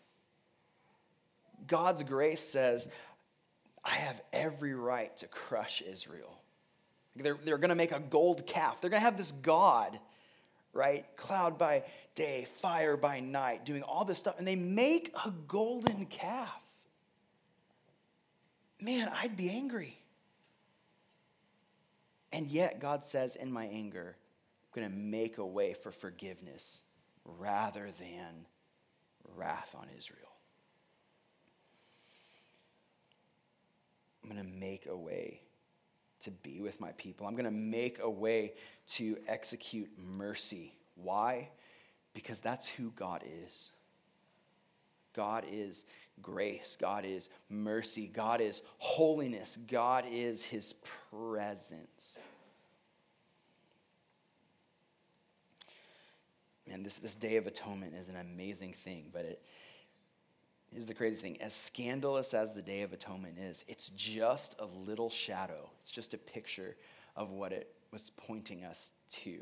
[1.67, 2.87] God's grace says,
[3.83, 6.39] I have every right to crush Israel.
[7.17, 8.81] They're, they're going to make a gold calf.
[8.81, 9.99] They're going to have this God,
[10.75, 11.07] right?
[11.17, 11.85] Cloud by
[12.15, 14.35] day, fire by night, doing all this stuff.
[14.39, 16.61] And they make a golden calf.
[18.83, 19.97] Man, I'd be angry.
[22.33, 24.15] And yet, God says, in my anger,
[24.75, 26.83] I'm going to make a way for forgiveness
[27.25, 28.47] rather than
[29.37, 30.19] wrath on Israel.
[34.23, 35.41] I'm going to make a way
[36.21, 37.27] to be with my people.
[37.27, 38.53] I'm going to make a way
[38.91, 40.77] to execute mercy.
[40.95, 41.49] Why?
[42.15, 43.73] Because that's who God is.
[45.15, 45.85] God is
[46.23, 46.77] grace.
[46.81, 48.07] God is mercy.
[48.07, 49.59] God is holiness.
[49.69, 50.75] God is his
[51.11, 52.19] presence.
[56.71, 59.43] And this, this Day of Atonement is an amazing thing, but it
[60.75, 64.65] is the crazy thing as scandalous as the Day of Atonement is, it's just a
[64.65, 65.69] little shadow.
[65.81, 66.77] It's just a picture
[67.17, 69.41] of what it was pointing us to.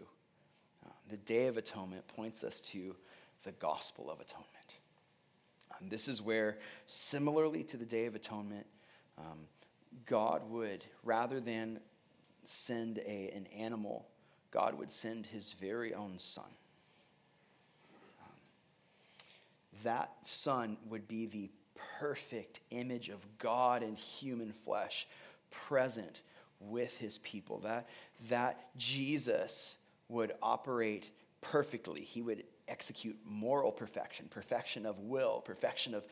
[0.84, 2.96] Uh, the Day of Atonement points us to
[3.44, 4.48] the gospel of atonement.
[5.70, 8.66] Um, this is where, similarly to the Day of Atonement,
[9.18, 9.46] um,
[10.06, 11.80] God would, rather than
[12.44, 14.06] send a, an animal,
[14.50, 16.50] God would send his very own son
[19.82, 21.50] that son would be the
[21.98, 25.06] perfect image of God in human flesh,
[25.50, 26.22] present
[26.60, 27.58] with his people.
[27.60, 27.88] That,
[28.28, 29.76] that Jesus
[30.08, 32.02] would operate perfectly.
[32.02, 36.06] He would execute moral perfection, perfection of will, perfection of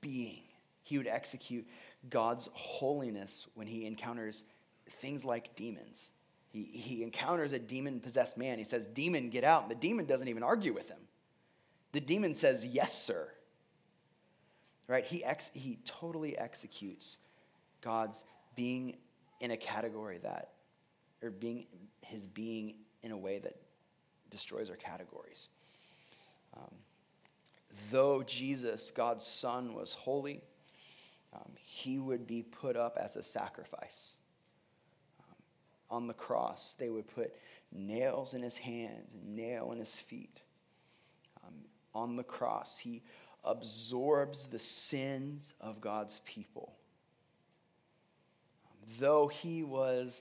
[0.00, 0.42] being.
[0.82, 1.66] He would execute
[2.10, 4.44] God's holiness when he encounters
[4.88, 6.10] things like demons.
[6.52, 8.58] He, he encounters a demon possessed man.
[8.58, 9.62] He says, Demon, get out.
[9.62, 11.00] And the demon doesn't even argue with him.
[11.96, 13.26] The demon says, Yes, sir.
[14.86, 15.02] Right?
[15.02, 17.16] He, ex- he totally executes
[17.80, 18.22] God's
[18.54, 18.96] being
[19.40, 20.50] in a category that,
[21.22, 21.64] or being
[22.02, 23.56] his being in a way that
[24.28, 25.48] destroys our categories.
[26.54, 26.74] Um,
[27.90, 30.42] though Jesus, God's Son, was holy,
[31.32, 34.16] um, he would be put up as a sacrifice.
[35.20, 35.36] Um,
[35.88, 37.34] on the cross, they would put
[37.72, 40.42] nails in his hands, nail in his feet
[41.96, 43.02] on the cross, he
[43.44, 46.74] absorbs the sins of God's people.
[49.00, 50.20] Though he was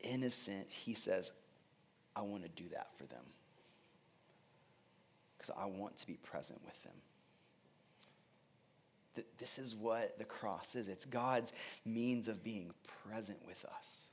[0.00, 1.32] innocent, he says,
[2.14, 3.24] I want to do that for them
[5.36, 6.92] because I want to be present with them.
[9.38, 11.52] This is what the cross is it's God's
[11.84, 12.70] means of being
[13.04, 14.08] present with us.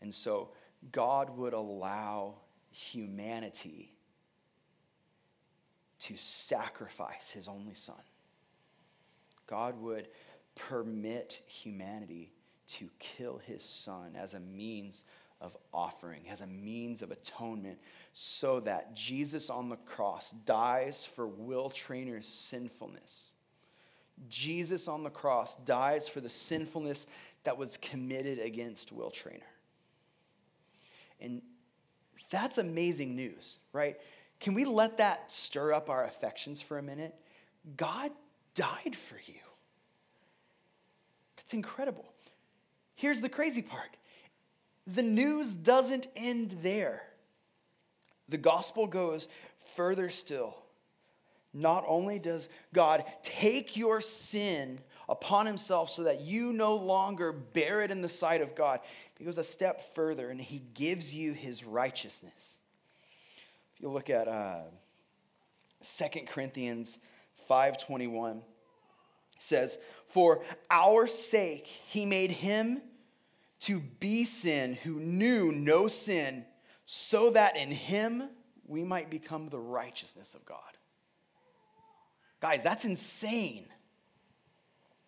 [0.00, 0.50] And so,
[0.92, 2.36] God would allow
[2.70, 3.97] humanity
[6.00, 7.96] to sacrifice his only son.
[9.46, 10.08] God would
[10.54, 12.32] permit humanity
[12.68, 15.04] to kill his son as a means
[15.40, 17.78] of offering, as a means of atonement,
[18.12, 23.34] so that Jesus on the cross dies for Will Trainer's sinfulness.
[24.28, 27.06] Jesus on the cross dies for the sinfulness
[27.44, 29.46] that was committed against Will Trainer.
[31.20, 31.40] And
[32.30, 33.96] that's amazing news, right?
[34.40, 37.14] Can we let that stir up our affections for a minute?
[37.76, 38.12] God
[38.54, 39.40] died for you.
[41.36, 42.04] That's incredible.
[42.94, 43.96] Here's the crazy part
[44.86, 47.02] the news doesn't end there.
[48.28, 49.28] The gospel goes
[49.74, 50.56] further still.
[51.54, 57.80] Not only does God take your sin upon himself so that you no longer bear
[57.80, 58.80] it in the sight of God,
[59.18, 62.57] he goes a step further and he gives you his righteousness.
[63.78, 64.62] If you look at uh,
[65.84, 66.98] 2 Corinthians
[67.48, 68.40] 5.21,
[69.38, 72.82] says, For our sake he made him
[73.60, 76.44] to be sin who knew no sin,
[76.86, 78.24] so that in him
[78.66, 80.58] we might become the righteousness of God.
[82.40, 83.68] Guys, that's insane.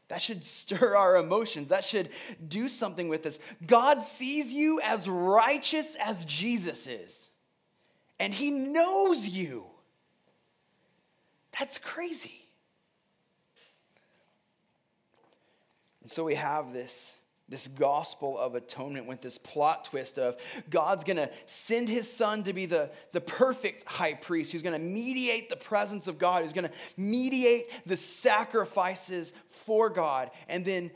[0.07, 1.71] That should stir our emotions.
[1.71, 2.11] That should
[2.47, 3.41] do something with us.
[3.67, 7.30] God sees you as righteous as Jesus is
[8.21, 9.65] and he knows you.
[11.59, 12.47] That's crazy.
[16.03, 17.17] And so we have this,
[17.49, 20.37] this gospel of atonement with this plot twist of
[20.69, 24.79] God's going to send his son to be the, the perfect high priest who's going
[24.79, 30.31] to mediate the presence of God, who's going to mediate the sacrifices for God.
[30.49, 30.91] And then,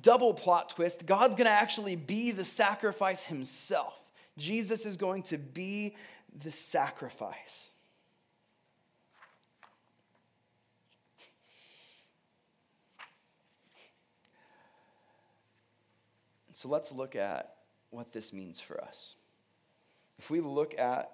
[0.00, 4.00] double plot twist, God's going to actually be the sacrifice himself.
[4.38, 5.94] Jesus is going to be
[6.42, 7.70] the sacrifice.
[16.52, 17.56] So let's look at
[17.90, 19.14] what this means for us.
[20.18, 21.10] If we look at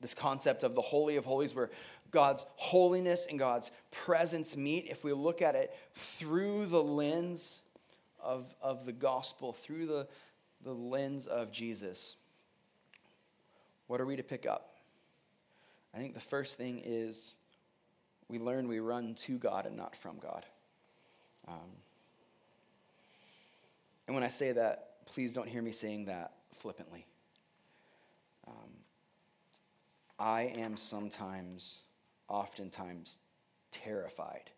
[0.00, 1.70] this concept of the Holy of Holies, where
[2.10, 7.60] God's holiness and God's presence meet, if we look at it through the lens
[8.18, 10.08] of, of the gospel, through the,
[10.64, 12.16] the lens of Jesus,
[13.90, 14.76] what are we to pick up?
[15.92, 17.34] I think the first thing is
[18.28, 20.46] we learn we run to God and not from God.
[21.48, 21.56] Um,
[24.06, 27.04] and when I say that, please don't hear me saying that flippantly.
[28.46, 28.70] Um,
[30.20, 31.80] I am sometimes,
[32.28, 33.18] oftentimes,
[33.72, 34.52] terrified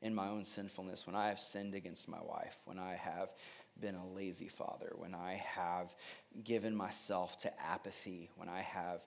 [0.00, 3.30] in my own sinfulness when I have sinned against my wife, when I have
[3.80, 5.94] been a lazy father, when I have
[6.44, 9.00] given myself to apathy, when I have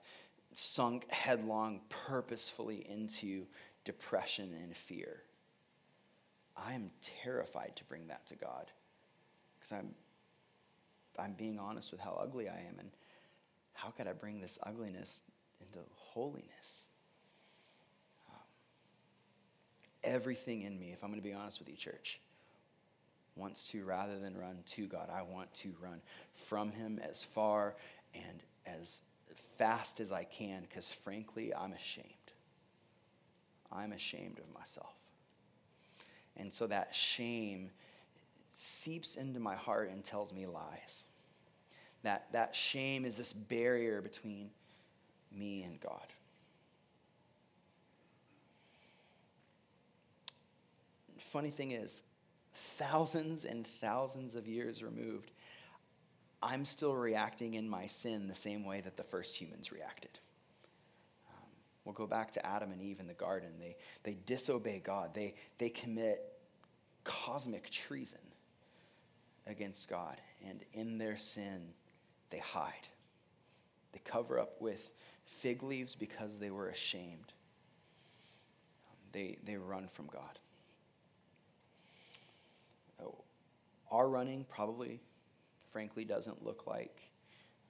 [0.54, 3.46] sunk headlong purposefully into
[3.84, 5.22] depression and fear.
[6.56, 6.90] I am
[7.22, 8.70] terrified to bring that to God
[9.58, 9.94] because I'm,
[11.18, 12.90] I'm being honest with how ugly I am and
[13.72, 15.22] how could I bring this ugliness
[15.60, 16.86] into holiness?
[18.28, 18.36] Um,
[20.04, 22.20] everything in me, if I'm going to be honest with you, church,
[23.36, 26.00] wants to, rather than run to God, I want to run
[26.34, 27.74] from Him as far
[28.14, 28.98] and as
[29.56, 32.06] fast as I can because, frankly, I'm ashamed.
[33.72, 34.94] I'm ashamed of myself.
[36.36, 37.70] And so that shame
[38.50, 41.04] seeps into my heart and tells me lies.
[42.02, 44.50] That, that shame is this barrier between
[45.30, 46.06] me and God.
[51.18, 52.02] Funny thing is,
[52.52, 55.30] thousands and thousands of years removed,
[56.42, 60.10] I'm still reacting in my sin the same way that the first humans reacted.
[61.28, 61.48] Um,
[61.84, 63.50] we'll go back to Adam and Eve in the garden.
[63.58, 66.32] They, they disobey God, they, they commit
[67.04, 68.20] cosmic treason
[69.46, 70.20] against God.
[70.48, 71.60] And in their sin,
[72.30, 72.88] they hide.
[73.92, 74.92] They cover up with
[75.24, 77.32] fig leaves because they were ashamed.
[79.12, 80.38] They, they run from God.
[83.02, 83.16] Oh,
[83.90, 85.00] our running probably,
[85.70, 87.00] frankly, doesn't look like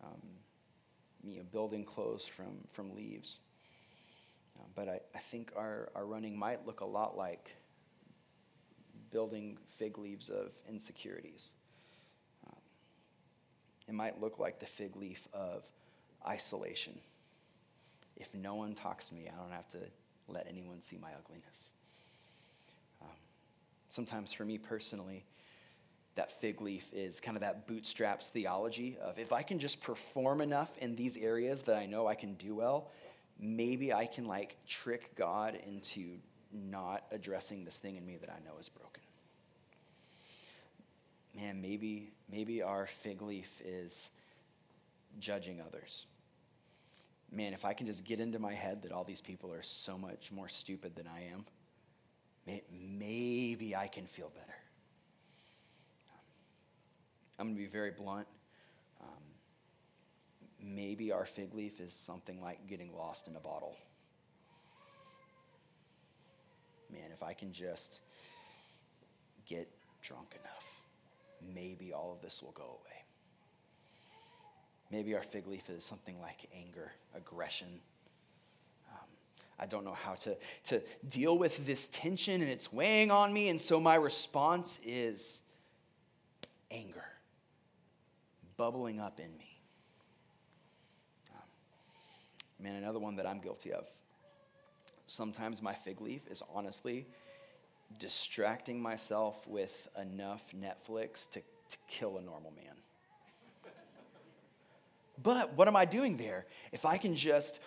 [0.03, 0.21] um,
[1.25, 3.41] you know, building clothes from, from leaves.
[4.59, 7.55] Uh, but I, I think our, our running might look a lot like
[9.11, 11.53] building fig leaves of insecurities.
[13.91, 15.65] It might look like the fig leaf of
[16.25, 16.97] isolation.
[18.17, 19.79] If no one talks to me, I don't have to
[20.29, 21.73] let anyone see my ugliness.
[23.03, 23.09] Um,
[23.89, 25.25] sometimes for me personally,
[26.17, 30.41] that fig leaf is kind of that bootstraps theology of if I can just perform
[30.41, 32.89] enough in these areas that I know I can do well,
[33.39, 36.19] maybe I can like trick God into
[36.53, 39.03] not addressing this thing in me that I know is broken
[41.35, 44.11] man, maybe, maybe our fig leaf is
[45.19, 46.07] judging others.
[47.33, 49.97] Man, if I can just get into my head that all these people are so
[49.97, 51.47] much more stupid than I am,
[52.99, 54.60] maybe I can feel better.
[57.41, 58.29] I'm going to be very blunt.
[59.01, 59.09] Um,
[60.63, 63.77] maybe our fig leaf is something like getting lost in a bottle.
[66.93, 68.03] Man, if I can just
[69.47, 69.69] get
[70.03, 70.71] drunk enough
[71.55, 73.05] maybe all of this will go away.
[74.91, 77.69] Maybe our fig leaf is something like anger, aggression.
[78.91, 79.07] Um,
[79.59, 83.49] I don't know how to, to deal with this tension and it's weighing on me,
[83.49, 85.43] and so my response is
[86.71, 87.05] anger
[88.61, 89.59] bubbling up in me.
[91.31, 93.87] Um, man, another one that I'm guilty of.
[95.07, 97.07] Sometimes my fig leaf is honestly
[97.99, 102.75] distracting myself with enough Netflix to, to kill a normal man.
[105.23, 106.45] But what am I doing there?
[106.71, 107.61] If I can just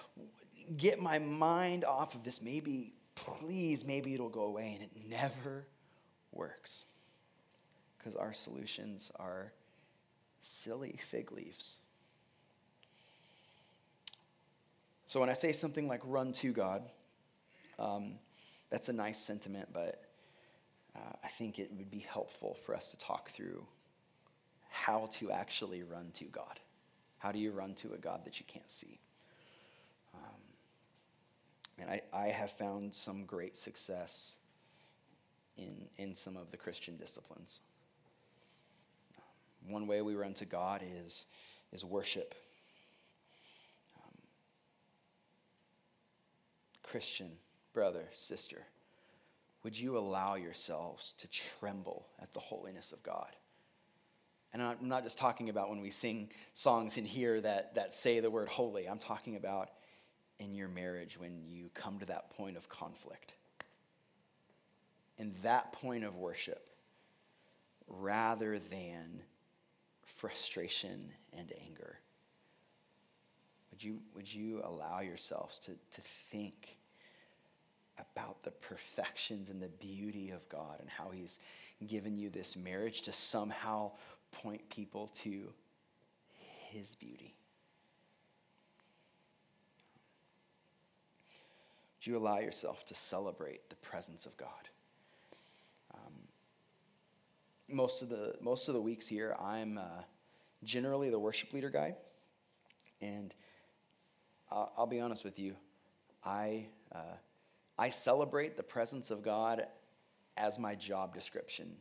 [0.77, 4.77] get my mind off of this, maybe, please, maybe it'll go away.
[4.79, 5.65] And it never
[6.31, 6.85] works
[7.97, 9.53] because our solutions are
[10.43, 11.77] silly fig leaves.
[15.05, 16.83] So when I say something like run to God,
[17.79, 18.13] um,
[18.69, 20.03] that's a nice sentiment, but
[20.95, 23.63] uh, I think it would be helpful for us to talk through
[24.69, 26.59] how to actually run to God.
[27.19, 28.99] How do you run to a God that you can't see?
[30.13, 30.41] Um,
[31.79, 34.37] and I, I have found some great success
[35.57, 37.61] in, in some of the Christian disciplines.
[39.67, 41.25] One way we run to God is,
[41.71, 42.35] is worship.
[43.97, 44.11] Um,
[46.83, 47.31] Christian,
[47.73, 48.63] brother, sister,
[49.63, 53.35] would you allow yourselves to tremble at the holiness of God?
[54.53, 58.19] And I'm not just talking about when we sing songs in here that, that say
[58.19, 58.87] the word holy.
[58.87, 59.69] I'm talking about
[60.39, 63.33] in your marriage when you come to that point of conflict.
[65.17, 66.67] In that point of worship,
[67.87, 69.21] rather than
[70.23, 71.97] frustration and anger.
[73.69, 76.01] Would you, would you allow yourselves to, to
[76.31, 76.77] think
[77.99, 81.39] about the perfections and the beauty of God and how He's
[81.85, 83.91] given you this marriage to somehow
[84.31, 85.49] point people to
[86.69, 87.35] His beauty?
[91.97, 94.69] Would you allow yourself to celebrate the presence of God?
[95.93, 96.13] Um,
[97.67, 100.03] most of the most of the weeks here, I'm uh,
[100.63, 101.95] generally the worship leader guy,
[103.01, 103.33] and
[104.51, 105.55] I'll, I'll be honest with you,
[106.23, 107.17] I uh,
[107.77, 109.65] I celebrate the presence of God
[110.37, 111.75] as my job description,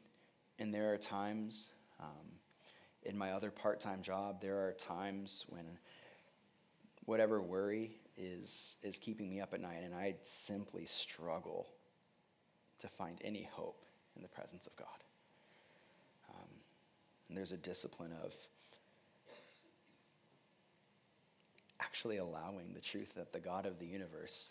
[0.58, 1.68] and there are times
[2.00, 2.26] um,
[3.04, 5.64] in my other part-time job, there are times when
[7.04, 11.66] whatever worry is is keeping me up at night, and I simply struggle
[12.80, 13.84] to find any hope
[14.16, 14.88] in the presence of God.
[16.28, 16.48] Um,
[17.28, 18.32] and there's a discipline of
[21.82, 24.50] actually allowing the truth that the God of the universe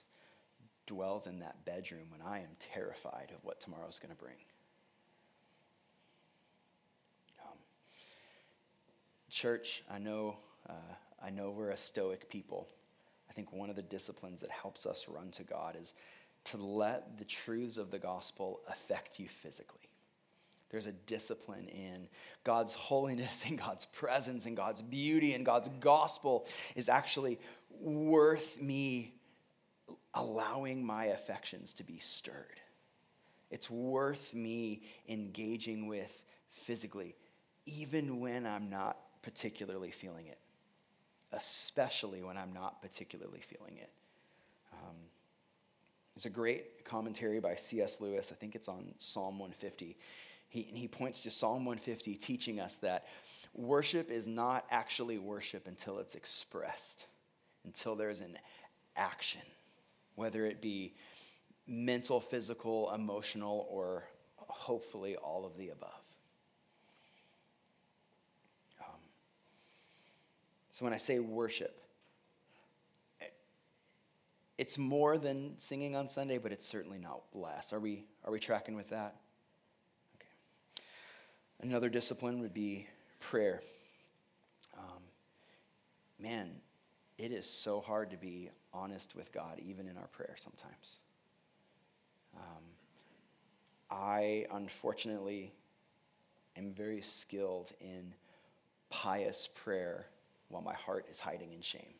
[0.88, 4.36] dwells in that bedroom when I am terrified of what tomorrow's going to bring.
[7.45, 7.57] Um,
[9.29, 10.36] church, I know,
[10.69, 10.73] uh,
[11.23, 12.67] I know we're a stoic people.
[13.29, 15.93] I think one of the disciplines that helps us run to God is
[16.45, 19.90] to let the truths of the gospel affect you physically.
[20.72, 22.07] There's a discipline in
[22.43, 27.39] God's holiness and God's presence and God's beauty and God's gospel is actually
[27.82, 29.13] worth me
[30.13, 32.59] allowing my affections to be stirred.
[33.49, 37.15] It's worth me engaging with physically,
[37.65, 40.39] even when I'm not particularly feeling it,
[41.34, 43.89] especially when I'm not particularly feeling it.
[44.72, 44.95] Um,
[46.15, 47.99] there's a great commentary by C.S.
[47.99, 48.32] Lewis.
[48.32, 49.97] I think it's on Psalm 150.
[50.51, 53.05] He, he points to Psalm 150, teaching us that
[53.53, 57.05] worship is not actually worship until it's expressed,
[57.63, 58.37] until there's an
[58.97, 59.39] action,
[60.15, 60.93] whether it be
[61.67, 64.03] mental, physical, emotional, or
[64.35, 66.03] hopefully all of the above.
[68.81, 68.99] Um,
[70.69, 71.79] so when I say worship,
[74.57, 77.71] it's more than singing on Sunday, but it's certainly not less.
[77.71, 79.15] Are we, are we tracking with that?
[81.62, 82.88] Another discipline would be
[83.20, 83.62] prayer.
[84.76, 85.03] Um,
[86.20, 86.49] man,
[87.20, 90.99] it is so hard to be honest with God, even in our prayer sometimes.
[92.36, 92.64] Um,
[93.91, 95.53] I, unfortunately,
[96.57, 98.14] am very skilled in
[98.89, 100.07] pious prayer
[100.49, 101.93] while my heart is hiding in shame.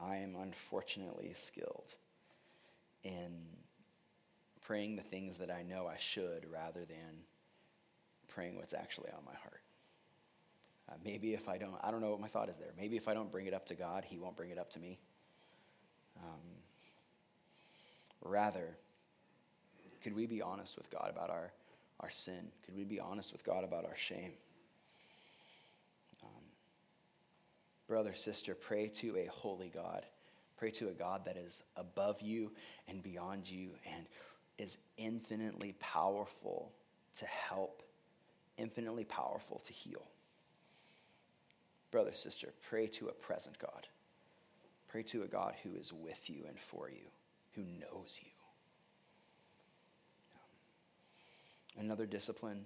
[0.00, 1.94] I am unfortunately skilled
[3.04, 3.42] in
[4.62, 7.22] praying the things that I know I should rather than
[8.34, 9.60] praying what's actually on my heart.
[10.88, 12.72] Uh, maybe if I don't, I don't know what my thought is there.
[12.78, 14.80] Maybe if I don't bring it up to God, He won't bring it up to
[14.80, 14.98] me.
[16.22, 16.40] Um,
[18.22, 18.76] rather,
[20.02, 21.52] could we be honest with God about our,
[22.00, 22.50] our sin?
[22.66, 24.32] Could we be honest with God about our shame?
[26.22, 26.42] Um,
[27.88, 30.04] brother, sister, pray to a holy God.
[30.58, 32.52] Pray to a God that is above you
[32.88, 34.04] and beyond you and
[34.58, 36.70] is infinitely powerful
[37.18, 37.82] to help
[38.58, 40.02] infinitely powerful to heal.
[41.90, 43.86] Brother, sister, pray to a present God.
[44.88, 47.06] Pray to a God who is with you and for you,
[47.54, 48.30] who knows you.
[51.80, 52.64] Another discipline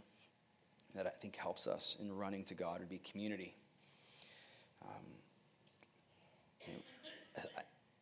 [0.94, 3.54] that I think helps us in running to God would be community.
[4.82, 4.90] Um,
[6.66, 7.42] you know,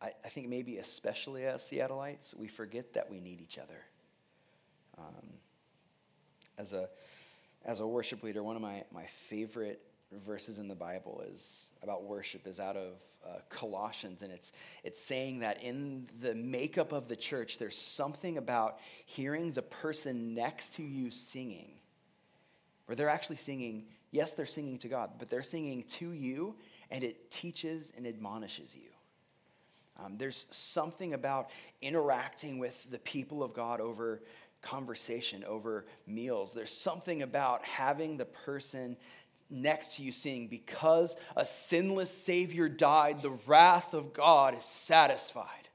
[0.01, 3.79] I, I, think maybe especially as Seattleites, we forget that we need each other.
[4.97, 5.27] Um,
[6.57, 6.89] as a
[7.67, 9.81] as a worship leader, one of my, my favorite
[10.25, 12.93] verses in the Bible is about worship is out of
[13.25, 14.53] uh, Colossians, and it's
[14.83, 20.33] it's saying that in the makeup of the church, there's something about hearing the person
[20.33, 21.71] next to you singing
[22.85, 26.55] where they're actually singing, yes, they're singing to God, but they're singing to you,
[26.89, 28.89] and it teaches and admonishes you.
[29.99, 31.49] Um, there's something about
[31.81, 34.21] interacting with the people of God over
[34.61, 36.53] conversation, over meals.
[36.53, 38.97] There's something about having the person
[39.49, 45.69] next to you sing, Because a sinless Savior died, the wrath of God is satisfied.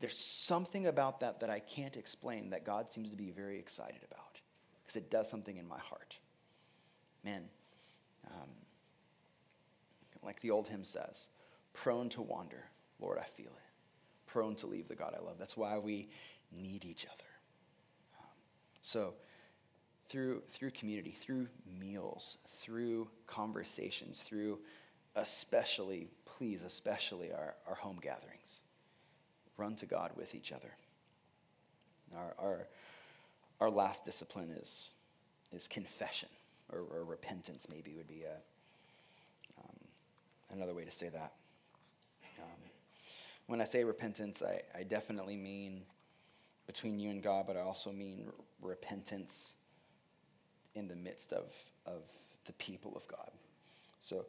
[0.00, 4.00] There's something about that that I can't explain that God seems to be very excited
[4.10, 4.40] about
[4.82, 6.16] because it does something in my heart.
[7.22, 7.42] Man,
[8.26, 8.48] um,
[10.22, 11.28] like the old hymn says,
[11.74, 12.64] prone to wander,
[12.98, 14.26] Lord, I feel it.
[14.26, 15.36] Prone to leave the God I love.
[15.38, 16.08] That's why we
[16.50, 17.29] need each other.
[18.82, 19.14] So,
[20.08, 21.46] through, through community, through
[21.80, 24.58] meals, through conversations, through
[25.14, 28.60] especially, please, especially our, our home gatherings,
[29.56, 30.72] run to God with each other.
[32.16, 32.66] Our, our,
[33.60, 34.90] our last discipline is,
[35.52, 36.28] is confession,
[36.72, 38.34] or, or repentance, maybe would be a,
[39.62, 39.76] um,
[40.52, 41.32] another way to say that.
[42.40, 42.58] Um,
[43.46, 45.82] when I say repentance, I, I definitely mean
[46.66, 48.28] between you and God, but I also mean
[48.62, 49.56] repentance
[50.74, 51.52] in the midst of,
[51.86, 52.02] of
[52.46, 53.30] the people of God.
[54.00, 54.26] So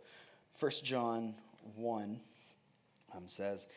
[0.59, 1.33] 1 John
[1.75, 2.19] 1
[3.15, 3.67] um, says,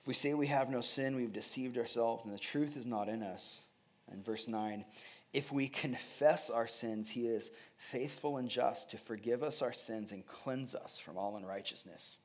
[0.00, 3.08] If we say we have no sin, we've deceived ourselves, and the truth is not
[3.08, 3.62] in us.
[4.10, 4.84] And verse 9,
[5.32, 10.12] if we confess our sins, he is faithful and just to forgive us our sins
[10.12, 12.18] and cleanse us from all unrighteousness.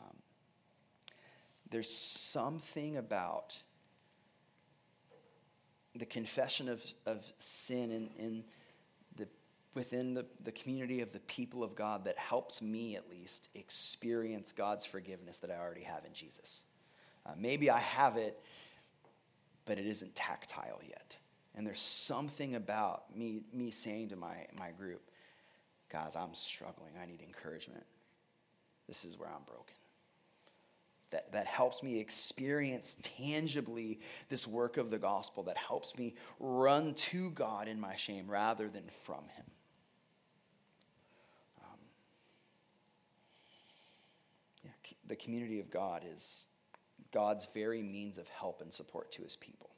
[0.00, 0.16] Um,
[1.70, 3.56] there's something about
[5.96, 8.44] the confession of, of sin in, in
[9.16, 9.28] the,
[9.74, 14.52] within the, the community of the people of God that helps me, at least, experience
[14.52, 16.62] God's forgiveness that I already have in Jesus.
[17.26, 18.40] Uh, maybe I have it,
[19.66, 21.16] but it isn't tactile yet.
[21.54, 25.02] And there's something about me, me saying to my, my group,
[25.90, 26.92] guys, I'm struggling.
[27.00, 27.84] I need encouragement.
[28.88, 29.74] This is where I'm broken.
[31.12, 34.00] That, that helps me experience tangibly
[34.30, 38.68] this work of the gospel, that helps me run to God in my shame rather
[38.68, 39.44] than from Him.
[41.60, 41.78] Um,
[44.64, 44.70] yeah,
[45.06, 46.46] the community of God is
[47.12, 49.68] God's very means of help and support to His people.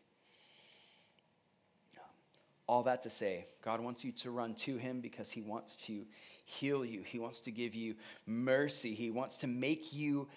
[2.67, 6.07] All that to say, God wants you to run to Him because He wants to
[6.47, 7.03] heal you.
[7.03, 7.95] He wants to give you
[8.27, 8.95] mercy.
[8.95, 10.29] He wants to make you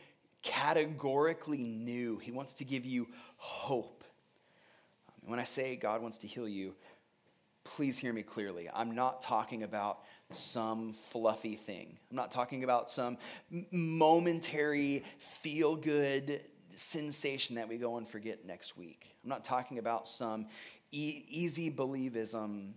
[0.41, 2.17] categorically new.
[2.17, 3.07] He wants to give you
[3.37, 4.03] hope.
[5.21, 6.73] And when I say God wants to heal you,
[7.63, 8.69] please hear me clearly.
[8.73, 9.99] I'm not talking about
[10.31, 11.97] some fluffy thing.
[12.09, 13.17] I'm not talking about some
[13.71, 15.03] momentary
[15.41, 16.41] feel good
[16.75, 19.15] sensation that we go and forget next week.
[19.23, 20.47] I'm not talking about some
[20.91, 22.73] e- easy believism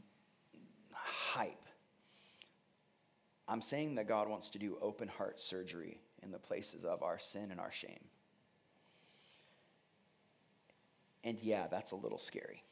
[0.92, 1.56] hype.
[3.48, 7.18] I'm saying that God wants to do open heart surgery in the places of our
[7.18, 8.04] sin and our shame.
[11.22, 12.62] And yeah, that's a little scary.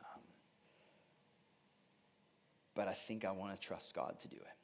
[0.00, 0.20] Um,
[2.74, 4.56] but I think I want to trust God to do it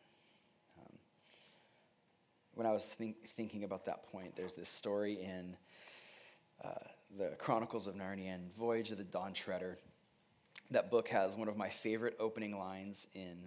[2.60, 5.56] when I was think, thinking about that point, there's this story in
[6.62, 6.68] uh,
[7.16, 9.78] the Chronicles of Narnia and Voyage of the Dawn Treader.
[10.70, 13.38] That book has one of my favorite opening lines in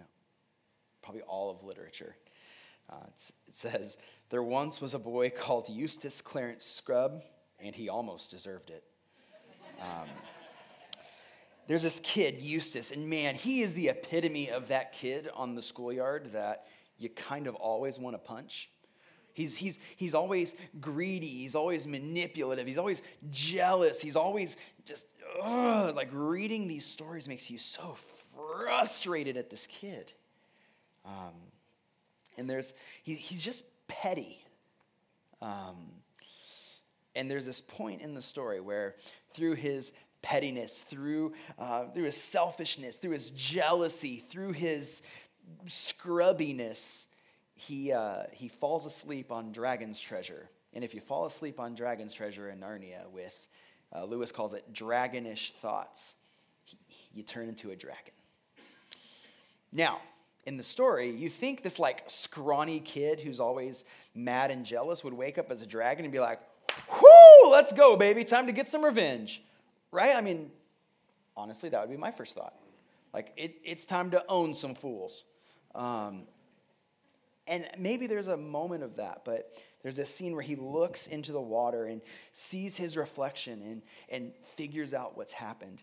[1.00, 2.16] probably all of literature.
[2.90, 2.96] Uh,
[3.48, 3.96] it says,
[4.30, 7.22] There once was a boy called Eustace Clarence Scrubb,
[7.58, 8.84] and he almost deserved it.
[9.80, 10.08] Um,
[11.66, 15.62] there's this kid, Eustace, and man, he is the epitome of that kid on the
[15.62, 16.66] schoolyard that
[16.98, 18.70] you kind of always want to punch.
[19.32, 21.26] He's, he's, he's always greedy.
[21.26, 22.66] He's always manipulative.
[22.68, 24.00] He's always jealous.
[24.00, 25.06] He's always just,
[25.42, 27.96] ugh, like reading these stories makes you so
[28.36, 30.12] frustrated at this kid.
[31.04, 31.34] Um,
[32.36, 34.44] and there's, he, he's just petty.
[35.40, 35.76] Um,
[37.14, 38.96] and there's this point in the story where
[39.30, 45.02] through his pettiness, through, uh, through his selfishness, through his jealousy, through his
[45.66, 47.04] scrubbiness,
[47.54, 50.48] he, uh, he falls asleep on Dragon's Treasure.
[50.72, 53.34] And if you fall asleep on Dragon's Treasure in Narnia with,
[53.94, 56.14] uh, Lewis calls it dragonish thoughts,
[56.64, 56.78] he,
[57.12, 58.14] you turn into a dragon.
[59.72, 60.00] Now,
[60.46, 63.84] in the story, you think this like scrawny kid who's always
[64.14, 66.40] mad and jealous would wake up as a dragon and be like,
[66.90, 69.42] whoo, let's go, baby, time to get some revenge.
[69.90, 70.14] Right?
[70.14, 70.50] I mean,
[71.36, 72.54] honestly, that would be my first thought.
[73.12, 75.24] Like, it, it's time to own some fools.
[75.74, 76.24] Um,
[77.46, 81.32] and maybe there's a moment of that, but there's a scene where he looks into
[81.32, 82.00] the water and
[82.32, 85.82] sees his reflection and, and figures out what's happened.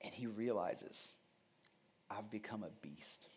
[0.00, 1.12] And he realizes
[2.10, 3.28] I've become a beast.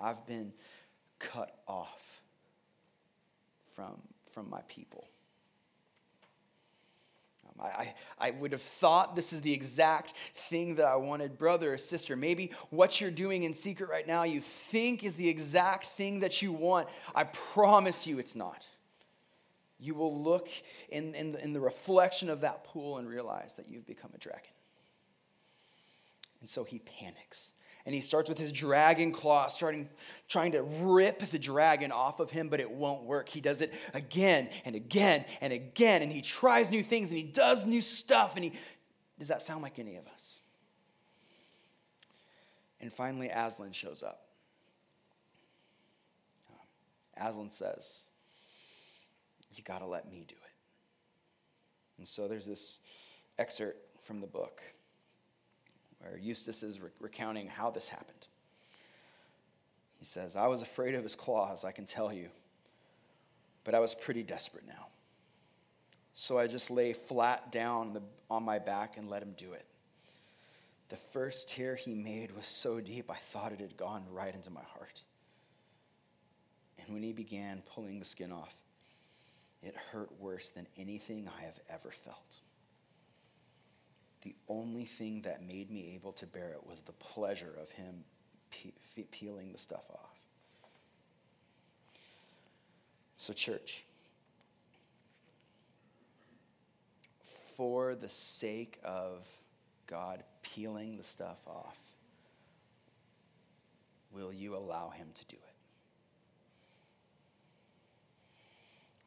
[0.00, 0.52] I've been
[1.18, 2.22] cut off
[3.74, 4.00] from,
[4.32, 5.06] from my people.
[7.46, 10.14] Um, I, I would have thought this is the exact
[10.48, 12.16] thing that I wanted, brother or sister.
[12.16, 16.42] Maybe what you're doing in secret right now you think is the exact thing that
[16.42, 16.88] you want.
[17.14, 18.66] I promise you it's not.
[19.78, 20.48] You will look
[20.90, 24.51] in, in, in the reflection of that pool and realize that you've become a dragon.
[26.42, 27.52] And so he panics
[27.86, 29.88] and he starts with his dragon claw, starting
[30.28, 33.28] trying to rip the dragon off of him, but it won't work.
[33.28, 37.22] He does it again and again and again, and he tries new things and he
[37.22, 38.34] does new stuff.
[38.34, 38.52] And he
[39.20, 40.40] does that sound like any of us?
[42.80, 44.26] And finally, Aslan shows up.
[47.16, 48.06] Aslan says,
[49.54, 50.52] You got to let me do it.
[51.98, 52.80] And so there's this
[53.38, 54.60] excerpt from the book
[56.02, 58.26] where Eustace is re- recounting how this happened.
[59.98, 62.28] He says, I was afraid of his claws, I can tell you,
[63.64, 64.88] but I was pretty desperate now.
[66.14, 69.64] So I just lay flat down the, on my back and let him do it.
[70.88, 74.50] The first tear he made was so deep, I thought it had gone right into
[74.50, 75.00] my heart.
[76.78, 78.54] And when he began pulling the skin off,
[79.62, 82.40] it hurt worse than anything I have ever felt
[84.22, 88.04] the only thing that made me able to bear it was the pleasure of him
[88.50, 90.18] pe- peeling the stuff off.
[93.16, 93.84] So, church,
[97.56, 99.26] for the sake of
[99.86, 101.76] God peeling the stuff off,
[104.12, 105.54] will you allow him to do it?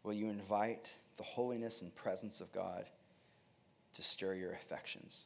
[0.03, 2.85] Will you invite the holiness and presence of God?
[3.95, 5.25] To stir your affections?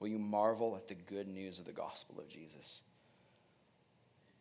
[0.00, 2.82] Will you marvel at the good news of the gospel of Jesus?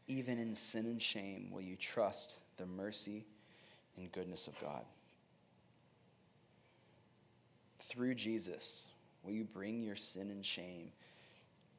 [0.08, 3.26] Even in sin and shame, will you trust the mercy
[3.98, 4.84] and goodness of God?
[7.90, 8.86] Through Jesus,
[9.24, 10.92] will you bring your sin and shame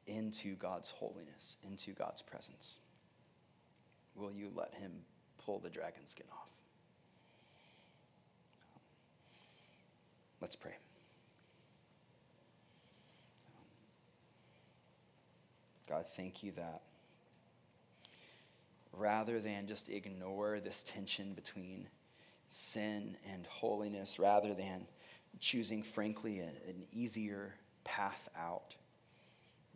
[0.07, 2.79] into God's holiness, into God's presence?
[4.15, 4.91] Will you let Him
[5.45, 6.47] pull the dragon skin off?
[10.41, 10.73] Let's pray.
[15.89, 16.81] God, thank you that
[18.93, 21.87] rather than just ignore this tension between
[22.49, 24.85] sin and holiness, rather than
[25.39, 26.51] choosing, frankly, an
[26.91, 28.75] easier path out,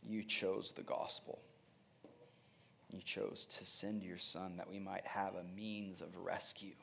[0.05, 1.39] you chose the gospel.
[2.89, 6.75] You chose to send your son that we might have a means of rescue,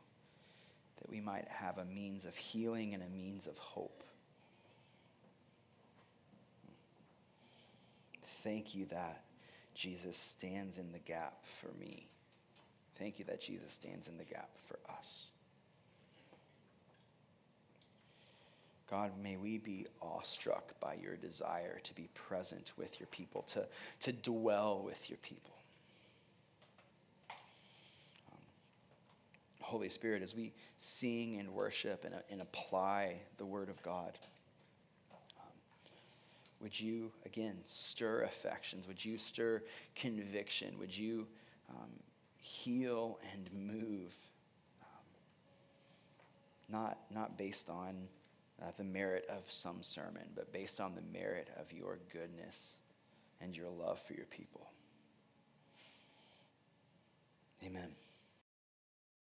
[1.00, 4.02] that we might have a means of healing and a means of hope.
[8.42, 9.22] Thank you that
[9.74, 12.08] Jesus stands in the gap for me.
[12.98, 15.30] Thank you that Jesus stands in the gap for us.
[18.90, 23.64] God, may we be awestruck by your desire to be present with your people, to,
[24.00, 25.52] to dwell with your people.
[28.32, 28.38] Um,
[29.60, 34.18] Holy Spirit, as we sing and worship and, and apply the Word of God,
[36.60, 38.86] would you, again, stir affections?
[38.86, 39.62] Would you stir
[39.94, 40.78] conviction?
[40.78, 41.26] Would you
[41.70, 41.90] um,
[42.36, 44.14] heal and move?
[44.82, 44.88] Um,
[46.68, 47.96] not, not based on
[48.62, 52.76] uh, the merit of some sermon, but based on the merit of your goodness
[53.40, 54.70] and your love for your people.
[57.64, 57.88] Amen.